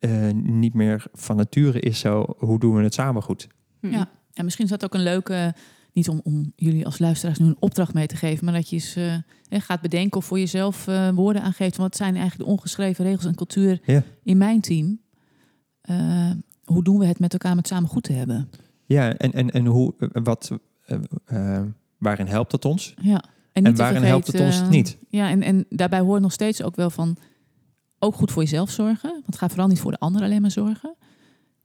uh, 0.00 0.30
niet 0.32 0.74
meer 0.74 1.06
van 1.12 1.36
nature 1.36 1.80
is 1.80 1.98
zo. 1.98 2.34
Hoe 2.38 2.58
doen 2.58 2.74
we 2.74 2.82
het 2.82 2.94
samen 2.94 3.22
goed? 3.22 3.48
Ja, 3.80 4.10
en 4.32 4.44
misschien 4.44 4.64
is 4.64 4.70
dat 4.70 4.84
ook 4.84 4.94
een 4.94 5.02
leuke 5.02 5.54
niet 5.94 6.08
om, 6.08 6.20
om 6.24 6.52
jullie 6.56 6.84
als 6.86 6.98
luisteraars 6.98 7.38
nu 7.38 7.46
een 7.46 7.56
opdracht 7.58 7.94
mee 7.94 8.06
te 8.06 8.16
geven, 8.16 8.44
maar 8.44 8.54
dat 8.54 8.68
je 8.68 8.76
eens 8.76 8.96
uh, 8.96 9.14
gaat 9.50 9.80
bedenken 9.80 10.16
of 10.16 10.24
voor 10.24 10.38
jezelf 10.38 10.86
uh, 10.86 11.08
woorden 11.08 11.42
aangeeft. 11.42 11.76
Wat 11.76 11.96
zijn 11.96 12.16
eigenlijk 12.16 12.44
de 12.44 12.56
ongeschreven 12.56 13.04
regels 13.04 13.24
en 13.24 13.34
cultuur 13.34 14.02
in 14.22 14.36
mijn 14.36 14.60
team? 14.60 15.00
Uh, 15.90 16.30
hoe 16.64 16.84
doen 16.84 16.98
we 16.98 17.06
het 17.06 17.18
met 17.18 17.32
elkaar 17.32 17.54
met 17.54 17.66
samen 17.66 17.88
goed 17.88 18.02
te 18.02 18.12
hebben? 18.12 18.50
Ja, 18.86 19.14
en, 19.14 19.32
en, 19.32 19.50
en 19.50 19.66
hoe, 19.66 19.94
wat, 20.12 20.50
waarin 21.98 22.26
helpt 22.26 22.52
het 22.52 22.64
ons? 22.64 22.94
Ja. 23.00 23.24
En, 23.52 23.64
en 23.64 23.76
waarin 23.76 24.02
helpt 24.02 24.26
het 24.26 24.40
ons 24.40 24.62
niet? 24.68 24.98
Ja, 25.08 25.28
en, 25.28 25.42
en 25.42 25.66
daarbij 25.68 26.00
hoort 26.00 26.20
nog 26.20 26.32
steeds 26.32 26.62
ook 26.62 26.76
wel 26.76 26.90
van 26.90 27.16
ook 27.98 28.14
goed 28.14 28.30
voor 28.30 28.42
jezelf 28.42 28.70
zorgen. 28.70 29.10
Want 29.10 29.36
ga 29.36 29.48
vooral 29.48 29.68
niet 29.68 29.80
voor 29.80 29.90
de 29.90 29.98
ander 29.98 30.22
alleen 30.22 30.40
maar 30.40 30.50
zorgen. 30.50 30.94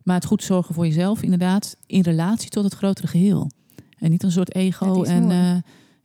Maar 0.03 0.15
het 0.15 0.25
goed 0.25 0.43
zorgen 0.43 0.75
voor 0.75 0.85
jezelf, 0.85 1.21
inderdaad, 1.21 1.75
in 1.85 2.01
relatie 2.01 2.49
tot 2.49 2.63
het 2.63 2.73
grotere 2.73 3.07
geheel. 3.07 3.51
En 3.99 4.09
niet 4.09 4.23
een 4.23 4.31
soort 4.31 4.55
ego. 4.55 5.03
En, 5.03 5.29
uh, 5.29 5.55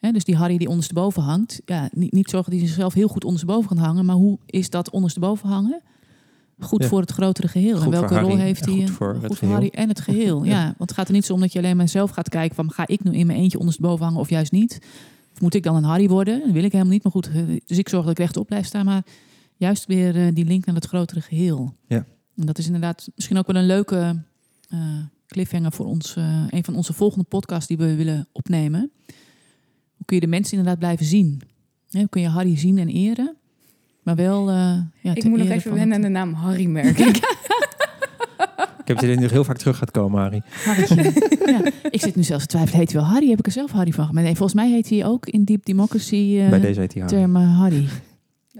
hè, 0.00 0.12
dus 0.12 0.24
die 0.24 0.36
Harry 0.36 0.56
die 0.56 0.68
ondersteboven 0.68 1.22
hangt. 1.22 1.60
Ja, 1.64 1.88
niet, 1.92 2.12
niet 2.12 2.30
zorgen 2.30 2.50
dat 2.50 2.60
hij 2.60 2.68
zichzelf 2.68 2.94
heel 2.94 3.08
goed 3.08 3.24
ondersteboven 3.24 3.68
kan 3.68 3.84
hangen. 3.84 4.04
Maar 4.04 4.16
hoe 4.16 4.38
is 4.46 4.70
dat 4.70 4.90
ondersteboven 4.90 5.48
hangen? 5.48 5.82
Goed 6.58 6.84
voor 6.84 7.00
het 7.00 7.10
grotere 7.10 7.48
geheel. 7.48 7.82
en 7.82 7.90
welke 7.90 8.18
rol 8.18 8.36
heeft 8.36 8.64
hij? 8.64 8.74
Goed 8.74 8.90
voor, 8.90 9.18
goed 9.24 9.38
voor 9.38 9.48
Harry 9.48 9.68
en 9.68 9.88
het 9.88 10.00
geheel. 10.00 10.44
ja. 10.54 10.64
want 10.64 10.90
het 10.90 10.92
gaat 10.92 11.08
er 11.08 11.14
niet 11.14 11.24
zo 11.24 11.32
om 11.32 11.40
dat 11.40 11.52
je 11.52 11.58
alleen 11.58 11.76
maar 11.76 11.88
zelf 11.88 12.10
gaat 12.10 12.28
kijken 12.28 12.54
van 12.56 12.70
ga 12.70 12.86
ik 12.86 13.04
nu 13.04 13.12
in 13.12 13.26
mijn 13.26 13.38
eentje 13.38 13.58
ondersteboven 13.58 14.04
hangen 14.04 14.20
of 14.20 14.30
juist 14.30 14.52
niet. 14.52 14.78
Of 15.32 15.40
moet 15.40 15.54
ik 15.54 15.62
dan 15.62 15.76
een 15.76 15.84
Harry 15.84 16.08
worden? 16.08 16.40
Dat 16.40 16.50
wil 16.50 16.64
ik 16.64 16.72
helemaal 16.72 16.92
niet. 16.92 17.02
Maar 17.02 17.12
goed, 17.12 17.28
eh, 17.28 17.60
dus 17.66 17.78
ik 17.78 17.88
zorg 17.88 18.02
dat 18.02 18.12
ik 18.12 18.18
rechtop 18.18 18.46
blijf 18.46 18.66
staan. 18.66 18.84
Maar 18.84 19.02
juist 19.56 19.86
weer 19.86 20.16
uh, 20.16 20.34
die 20.34 20.44
link 20.44 20.66
naar 20.66 20.74
het 20.74 20.86
grotere 20.86 21.20
geheel. 21.20 21.74
Ja. 21.86 22.06
En 22.36 22.46
dat 22.46 22.58
is 22.58 22.66
inderdaad 22.66 23.08
misschien 23.14 23.38
ook 23.38 23.46
wel 23.46 23.56
een 23.56 23.66
leuke 23.66 24.22
uh, 24.72 24.80
cliffhanger 25.34 25.72
voor 25.72 25.86
ons, 25.86 26.16
uh, 26.16 26.44
een 26.50 26.64
van 26.64 26.76
onze 26.76 26.92
volgende 26.92 27.24
podcasts 27.24 27.66
die 27.66 27.76
we 27.76 27.94
willen 27.94 28.28
opnemen. 28.32 28.90
Hoe 29.96 30.04
kun 30.04 30.16
je 30.16 30.22
de 30.22 30.26
mensen 30.26 30.52
inderdaad 30.56 30.78
blijven 30.78 31.06
zien? 31.06 31.42
hoe 31.90 32.08
kun 32.08 32.20
je 32.20 32.28
Harry 32.28 32.58
zien 32.58 32.78
en 32.78 32.88
eren? 32.88 33.36
Maar 34.02 34.16
wel. 34.16 34.50
Uh, 34.50 34.78
ja, 35.00 35.14
ik 35.14 35.24
moet 35.24 35.38
nog 35.38 35.48
even 35.48 35.74
wennen 35.74 35.96
aan 35.96 36.02
de 36.02 36.08
naam 36.08 36.32
Harry 36.32 36.66
merken. 36.66 37.06
ik 38.82 38.84
heb 38.84 38.96
het 38.96 39.02
er 39.02 39.20
nog 39.20 39.30
heel 39.30 39.44
vaak 39.44 39.56
terug 39.56 39.76
gaat 39.76 39.90
komen, 39.90 40.20
Harry. 40.20 40.42
ja, 41.46 41.72
ik 41.90 42.00
zit 42.00 42.16
nu 42.16 42.22
zelfs 42.22 42.42
te 42.42 42.48
twijfelen. 42.48 42.78
Heet 42.78 42.92
hij 42.92 43.00
wel 43.00 43.10
Harry? 43.10 43.28
Heb 43.28 43.38
ik 43.38 43.46
er 43.46 43.52
zelf 43.52 43.70
Harry 43.70 43.92
van 43.92 44.06
gemaakt? 44.06 44.26
Nee, 44.26 44.36
volgens 44.36 44.60
mij 44.60 44.70
heet 44.70 44.88
hij 44.88 45.06
ook 45.06 45.26
in 45.26 45.44
Deep 45.44 45.64
Democracy. 45.64 46.16
Uh, 46.16 46.48
Bij 46.48 46.60
deze 46.60 46.80
heet 46.80 46.94
hij 46.94 47.02
Harry. 47.02 47.16
Term 47.16 47.36
Harry. 47.36 47.88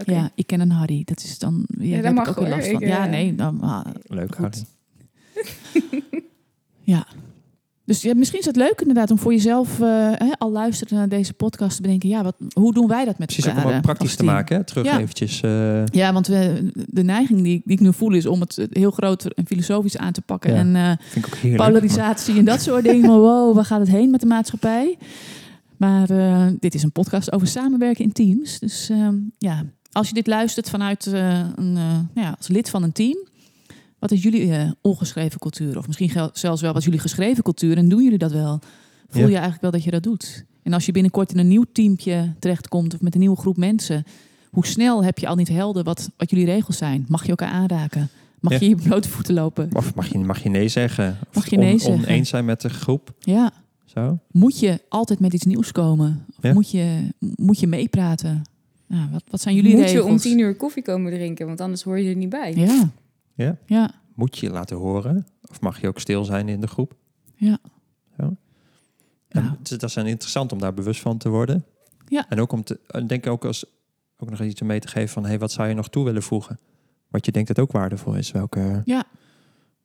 Okay. 0.00 0.14
Ja, 0.14 0.30
ik 0.34 0.46
ken 0.46 0.60
een 0.60 0.70
Harry. 0.70 1.02
Dat 1.04 1.22
is 1.22 1.38
dan. 1.38 1.64
Ja, 1.78 1.96
ja 1.96 2.02
daar 2.02 2.14
mag 2.14 2.28
ik 2.28 2.38
ook 2.40 2.48
last 2.48 2.70
van. 2.70 2.80
ja, 2.80 3.06
nee. 3.06 3.34
Dan, 3.34 3.60
ah, 3.60 3.86
Leuk, 4.06 4.34
goed. 4.34 4.42
Harry. 4.42 6.02
Ja. 6.84 7.06
Dus 7.86 8.02
ja, 8.02 8.14
misschien 8.14 8.38
is 8.38 8.46
het 8.46 8.56
leuk 8.56 8.80
inderdaad 8.80 9.10
om 9.10 9.18
voor 9.18 9.32
jezelf, 9.32 9.78
uh, 9.78 10.12
al 10.38 10.50
luisteren 10.50 10.98
naar 10.98 11.08
deze 11.08 11.32
podcast, 11.32 11.76
te 11.76 11.82
bedenken, 11.82 12.08
ja, 12.08 12.22
wat, 12.22 12.36
hoe 12.52 12.74
doen 12.74 12.88
wij 12.88 13.04
dat 13.04 13.18
met 13.18 13.26
Precies 13.26 13.44
elkaar? 13.44 13.62
Precies, 13.62 13.80
om 13.80 13.88
het 13.88 13.96
praktisch 13.96 14.16
te 14.16 14.24
maken, 14.24 14.56
hè? 14.56 14.64
terug 14.64 14.84
ja. 14.84 14.98
eventjes. 15.00 15.40
Uh... 15.44 15.86
Ja, 15.86 16.12
want 16.12 16.26
we, 16.26 16.70
de 16.72 17.02
neiging 17.02 17.42
die, 17.42 17.62
die, 17.64 17.76
ik 17.76 17.80
nu 17.80 17.92
voel 17.92 18.12
is 18.12 18.26
om 18.26 18.40
het 18.40 18.66
heel 18.70 18.90
groot 18.90 19.24
en 19.24 19.46
filosofisch 19.46 19.96
aan 19.96 20.12
te 20.12 20.20
pakken. 20.20 20.52
Ja, 20.52 20.58
en 20.58 20.74
uh, 20.74 21.22
heerlijk, 21.40 21.62
polarisatie 21.62 22.30
maar... 22.30 22.38
en 22.38 22.44
dat 22.44 22.60
soort 22.60 22.84
dingen. 22.84 23.02
Maar 23.10 23.18
wow, 23.18 23.54
waar 23.54 23.64
gaat 23.64 23.80
het 23.80 23.88
heen 23.88 24.10
met 24.10 24.20
de 24.20 24.26
maatschappij? 24.26 24.98
Maar 25.76 26.06
dit 26.60 26.74
is 26.74 26.82
een 26.82 26.92
podcast 26.92 27.32
over 27.32 27.46
samenwerken 27.46 28.04
in 28.04 28.12
teams. 28.12 28.58
Dus 28.58 28.90
ehm, 28.90 29.16
ja, 29.38 29.64
als 29.92 30.08
je 30.08 30.14
dit 30.14 30.26
luistert 30.26 30.70
vanuit 30.70 31.06
een, 31.06 31.72
nou 31.72 32.06
ja, 32.14 32.34
als 32.38 32.48
lid 32.48 32.70
van 32.70 32.82
een 32.82 32.92
team 32.92 33.16
wat 34.04 34.12
is 34.12 34.22
jullie 34.22 34.46
uh, 34.46 34.70
ongeschreven 34.80 35.38
cultuur? 35.40 35.78
Of 35.78 35.86
misschien 35.86 36.10
zelfs 36.32 36.60
wel 36.60 36.72
wat 36.72 36.84
jullie 36.84 36.98
geschreven 36.98 37.42
cultuur. 37.42 37.76
En 37.76 37.88
doen 37.88 38.02
jullie 38.02 38.18
dat 38.18 38.32
wel? 38.32 38.58
Voel 39.08 39.22
je 39.26 39.32
eigenlijk 39.32 39.62
wel 39.62 39.70
dat 39.70 39.84
je 39.84 39.90
dat 39.90 40.02
doet? 40.02 40.44
En 40.62 40.72
als 40.72 40.86
je 40.86 40.92
binnenkort 40.92 41.32
in 41.32 41.38
een 41.38 41.48
nieuw 41.48 41.64
teampje 41.72 42.32
terechtkomt 42.38 42.94
of 42.94 43.00
met 43.00 43.14
een 43.14 43.20
nieuwe 43.20 43.36
groep 43.36 43.56
mensen, 43.56 44.04
hoe 44.50 44.66
snel 44.66 45.04
heb 45.04 45.18
je 45.18 45.26
al 45.26 45.34
niet 45.36 45.48
helder 45.48 45.84
wat, 45.84 46.10
wat 46.16 46.30
jullie 46.30 46.44
regels 46.44 46.76
zijn? 46.76 47.04
Mag 47.08 47.22
je 47.22 47.28
elkaar 47.28 47.48
aanraken? 47.50 48.08
Mag 48.40 48.52
Ja. 48.52 48.58
je 48.60 48.68
je 48.68 48.76
blote 48.76 49.08
voeten 49.08 49.34
lopen? 49.34 49.68
Of 49.72 49.94
mag 49.94 50.06
je, 50.12 50.18
mag 50.18 50.42
je 50.42 50.48
nee 50.48 50.68
zeggen? 50.68 51.18
Of 51.28 51.34
Mag 51.34 51.50
je 51.50 51.56
nee 51.56 51.72
on- 51.72 51.78
zeggen? 51.80 52.04
oneens 52.04 52.28
zijn 52.28 52.44
met 52.44 52.60
de 52.60 52.68
groep? 52.70 53.12
Ja. 53.18 53.52
Zo? 53.84 54.18
Moet 54.30 54.58
je 54.60 54.80
altijd 54.88 55.20
met 55.20 55.32
iets 55.32 55.44
nieuws 55.44 55.72
komen? 55.72 56.24
Of 56.36 56.42
Ja. 56.42 56.52
moet, 56.52 56.70
je, 56.70 57.08
moet 57.18 57.60
je 57.60 57.66
meepraten? 57.66 58.42
Nou, 58.86 59.08
wat, 59.12 59.22
wat 59.30 59.40
zijn 59.40 59.54
jullie 59.54 59.70
Moet 59.76 59.80
regels? 59.84 60.04
je 60.06 60.10
om 60.12 60.16
tien 60.16 60.38
uur 60.38 60.54
koffie 60.56 60.82
komen 60.82 61.12
drinken, 61.12 61.46
want 61.46 61.60
anders 61.60 61.82
hoor 61.82 61.98
je 61.98 62.08
er 62.08 62.16
niet 62.16 62.28
bij. 62.28 62.54
Ja. 62.54 62.90
Ja? 63.34 63.58
Ja. 63.66 63.90
Moet 64.14 64.38
je 64.38 64.46
je 64.46 64.52
laten 64.52 64.76
horen? 64.76 65.26
Of 65.50 65.60
mag 65.60 65.80
je 65.80 65.88
ook 65.88 66.00
stil 66.00 66.24
zijn 66.24 66.48
in 66.48 66.60
de 66.60 66.66
groep? 66.66 66.94
Ja. 67.34 67.58
Zo? 68.18 68.36
En 69.28 69.42
Nou. 69.42 69.56
het- 69.58 69.68
dat 69.80 69.82
is 69.82 69.96
interessant 69.96 70.52
om 70.52 70.58
daar 70.58 70.74
bewust 70.74 71.00
van 71.00 71.18
te 71.18 71.28
worden. 71.28 71.64
Ja. 72.08 72.28
En 72.28 72.40
ook 72.40 72.52
om 72.52 72.64
te, 72.64 72.80
en 72.86 73.06
denk 73.06 73.24
ik 73.24 73.30
ook 73.32 73.44
als 73.44 73.64
ook 74.16 74.30
nog 74.30 74.40
iets 74.40 74.62
mee 74.62 74.80
te 74.80 74.88
geven 74.88 75.08
van, 75.08 75.24
hey, 75.26 75.38
wat 75.38 75.52
zou 75.52 75.68
je 75.68 75.74
nog 75.74 75.88
toe 75.88 76.04
willen 76.04 76.22
voegen? 76.22 76.58
Wat 77.08 77.24
je 77.26 77.32
denkt 77.32 77.48
dat 77.48 77.58
ook 77.58 77.72
waardevol 77.72 78.14
is. 78.14 78.30
Welke, 78.30 78.82
Ja. 78.84 79.04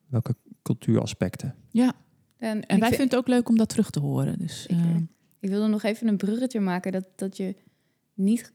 welke 0.07 0.35
cultuuraspecten? 0.62 1.55
ja. 1.71 1.93
En, 2.38 2.49
En 2.49 2.57
ik 2.59 2.67
wij 2.67 2.77
vind- 2.77 2.89
vinden 2.95 3.07
het 3.07 3.15
ook 3.15 3.27
leuk 3.27 3.49
om 3.49 3.57
dat 3.57 3.69
terug 3.69 3.89
te 3.89 3.99
horen. 3.99 4.39
Dus, 4.39 4.62
Zeker. 4.62 4.85
eh, 4.85 4.95
Ik 5.39 5.49
wilde 5.49 5.67
nog 5.67 5.83
even 5.83 6.07
een 6.07 6.17
bruggetje 6.17 6.59
maken 6.59 6.91
dat, 6.91 7.05
dat 7.15 7.38
je 7.38 7.55
niet, 8.13 8.53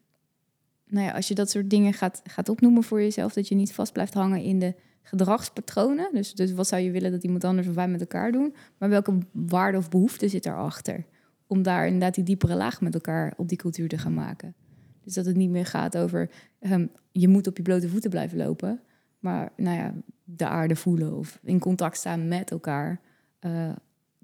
nou 0.87 1.07
ja, 1.07 1.13
als 1.13 1.29
je 1.29 1.35
dat 1.35 1.51
soort 1.51 1.71
dingen 1.71 1.93
gaat, 1.93 2.21
gaat 2.25 2.49
opnoemen 2.49 2.83
voor 2.83 3.01
jezelf, 3.01 3.33
dat 3.33 3.49
je 3.49 3.55
niet 3.55 3.73
vast 3.73 3.93
blijft 3.93 4.15
hangen 4.15 4.43
in 4.43 4.59
de 4.59 4.75
gedragspatronen. 5.03 6.09
Dus, 6.13 6.35
dus 6.35 6.53
wat 6.53 6.69
zou 6.69 6.83
je 6.83 6.91
willen 6.91 7.11
dat 7.11 7.23
iemand 7.25 7.45
anders 7.45 7.69
of 7.69 7.75
wij 7.75 7.89
met 7.89 8.01
elkaar 8.01 8.33
doen, 8.33 8.55
maar 8.79 8.89
welke 8.89 9.19
waarde 9.33 9.79
of 9.79 9.89
behoefte 9.89 10.29
zit 10.29 10.43
daarachter? 10.43 11.05
Om 11.47 11.63
daar 11.63 11.87
inderdaad 11.87 12.15
die 12.15 12.25
diepere 12.25 12.55
laag 12.55 12.81
met 12.81 12.95
elkaar 12.95 13.35
op 13.37 13.49
die 13.49 13.59
cultuur 13.59 13.89
te 13.89 13.99
gaan 13.99 14.15
maken. 14.15 14.55
Dus 15.03 15.15
dat 15.15 15.27
het 15.27 15.37
niet 15.37 15.51
meer 15.51 15.67
gaat 15.67 15.97
over 15.97 16.31
ehm, 16.59 16.87
je 17.13 17.29
moet 17.29 17.47
op 17.47 17.57
je 17.57 17.63
blote 17.63 17.89
voeten 17.89 18.11
blijven 18.11 18.39
lopen, 18.39 18.81
maar 19.19 19.53
nou 19.57 19.77
ja, 19.77 19.95
de 20.25 20.47
aarde 20.47 20.77
voelen 20.77 21.17
of 21.17 21.39
in 21.43 21.59
contact 21.59 21.97
staan 21.97 22.29
met 22.29 22.51
elkaar. 22.51 23.01
eh, 23.39 23.71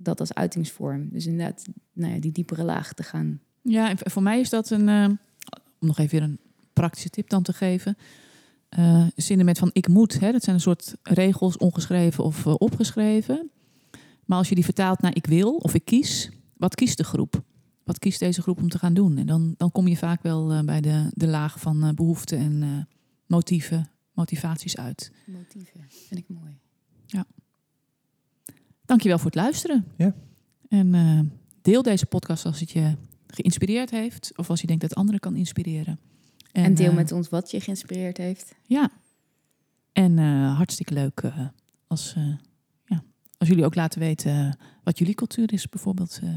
dat 0.03 0.21
als 0.21 0.35
uitingsvorm. 0.35 1.09
Dus 1.13 1.27
inderdaad, 1.27 1.65
nou 1.93 2.15
ja, 2.15 2.21
die 2.21 2.33
diepere 2.33 2.65
laag 2.65 2.93
te 2.93 3.03
gaan. 3.03 3.41
Ja, 3.63 3.89
en 3.89 4.11
voor 4.11 4.23
mij 4.23 4.41
is 4.41 4.51
dat 4.51 4.71
een, 4.71 4.89
eh, 4.89 5.05
om 5.79 5.87
nog 5.87 5.99
even 5.99 6.19
weer 6.19 6.29
een 6.29 6.39
praktische 6.81 7.11
tip 7.11 7.29
dan 7.29 7.43
te 7.43 7.53
geven. 7.53 7.97
eh 8.69 9.07
zinnen 9.17 9.47
met 9.47 9.59
van 9.59 9.71
ik 9.73 9.89
moet, 9.89 10.21
hè, 10.21 10.33
dat 10.33 10.43
zijn 10.43 10.57
een 10.57 10.63
soort 10.63 10.95
regels, 11.03 11.57
ongeschreven 11.57 12.25
of 12.25 12.47
eh, 12.47 12.55
opgeschreven. 12.59 13.51
Maar 14.25 14.39
als 14.39 14.49
je 14.49 14.55
die 14.55 14.65
vertaalt 14.65 15.01
naar 15.01 15.17
ik 15.17 15.27
wil 15.27 15.57
of 15.57 15.75
ik 15.75 15.85
kies, 15.85 16.31
wat 16.57 16.75
kiest 16.75 16.97
de 16.97 17.05
groep? 17.05 17.43
Wat 17.85 17.99
kiest 17.99 18.19
deze 18.19 18.43
groep 18.43 18.59
om 18.61 18.69
te 18.69 18.79
gaan 18.79 18.95
doen? 18.95 19.19
En 19.19 19.27
dan, 19.27 19.55
dan 19.57 19.73
kom 19.73 19.89
je 19.89 19.97
vaak 19.97 20.23
wel 20.23 20.53
eh, 20.53 20.61
bij 20.65 20.81
de, 20.81 21.11
de 21.15 21.27
laag 21.27 21.61
van 21.61 21.85
eh, 21.85 21.93
behoeften 21.95 22.39
en 22.39 22.63
eh, 22.63 22.95
motieven, 23.27 23.91
motivaties 24.13 24.77
uit. 24.77 25.13
Motieven, 25.27 25.81
vind 25.89 26.21
ik 26.21 26.29
mooi. 26.29 26.59
Dankjewel 28.91 29.19
voor 29.19 29.31
het 29.31 29.41
luisteren. 29.41 29.85
Ja. 29.97 30.15
En 30.69 30.95
eh, 30.95 31.21
deel 31.63 31.83
deze 31.83 32.07
podcast 32.07 32.45
als 32.45 32.61
het 32.61 32.71
je 32.71 32.97
geïnspireerd 33.27 33.91
heeft. 33.91 34.33
Of 34.37 34.51
als 34.51 34.61
je 34.61 34.67
denkt 34.67 34.83
dat 34.83 34.95
anderen 34.95 35.21
kan 35.21 35.37
inspireren. 35.37 35.99
En, 36.53 36.75
deel 36.75 36.91
eh, 36.91 36.95
met 36.97 37.13
ons 37.13 37.29
wat 37.29 37.51
je 37.51 37.61
geïnspireerd 37.61 38.17
heeft. 38.17 38.55
Ja. 38.67 38.91
En 39.93 40.19
eh, 40.19 40.57
hartstikke 40.57 40.93
leuk 40.95 41.21
eh, 41.21 41.39
als, 41.87 42.15
eh, 42.17 42.35
ja, 42.85 43.03
als 43.39 43.49
jullie 43.49 43.65
ook 43.65 43.75
laten 43.75 44.01
weten 44.01 44.59
wat 44.85 44.99
jullie 44.99 45.15
cultuur 45.15 45.53
is 45.53 45.69
bijvoorbeeld. 45.69 46.19
eh. 46.23 46.29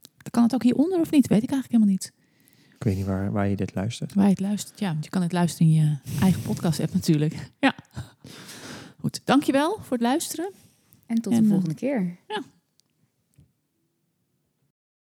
dan 0.00 0.30
kan 0.30 0.42
het 0.42 0.54
ook 0.54 0.62
hieronder 0.62 1.00
of 1.00 1.10
niet? 1.10 1.26
Weet 1.28 1.42
ik 1.42 1.50
eigenlijk 1.50 1.72
helemaal 1.72 1.92
niet. 1.92 2.12
Ik 2.74 2.86
weet 2.86 2.96
niet 2.96 3.06
waar, 3.06 3.32
waar 3.32 3.48
je 3.48 3.56
dit 3.56 3.74
luistert. 3.74 4.14
Waar 4.14 4.24
je 4.24 4.30
het 4.30 4.40
luistert. 4.40 4.78
Ja, 4.80 4.92
want 4.92 5.04
je 5.04 5.10
kan 5.10 5.22
het 5.22 5.32
luisteren 5.32 5.72
in 5.72 5.74
je 5.80 5.96
eigen 6.20 6.42
podcast 6.42 6.80
app 6.80 6.94
natuurlijk. 6.94 7.50
Ja. 7.60 7.74
Goed, 8.98 9.20
dankjewel 9.24 9.78
voor 9.80 9.92
het 9.96 10.00
luisteren. 10.06 10.50
En 11.06 11.16
tot 11.16 11.32
En, 11.32 11.42
de 11.42 11.48
volgende 11.48 11.74
keer. 11.74 12.16
Ja, 12.28 12.42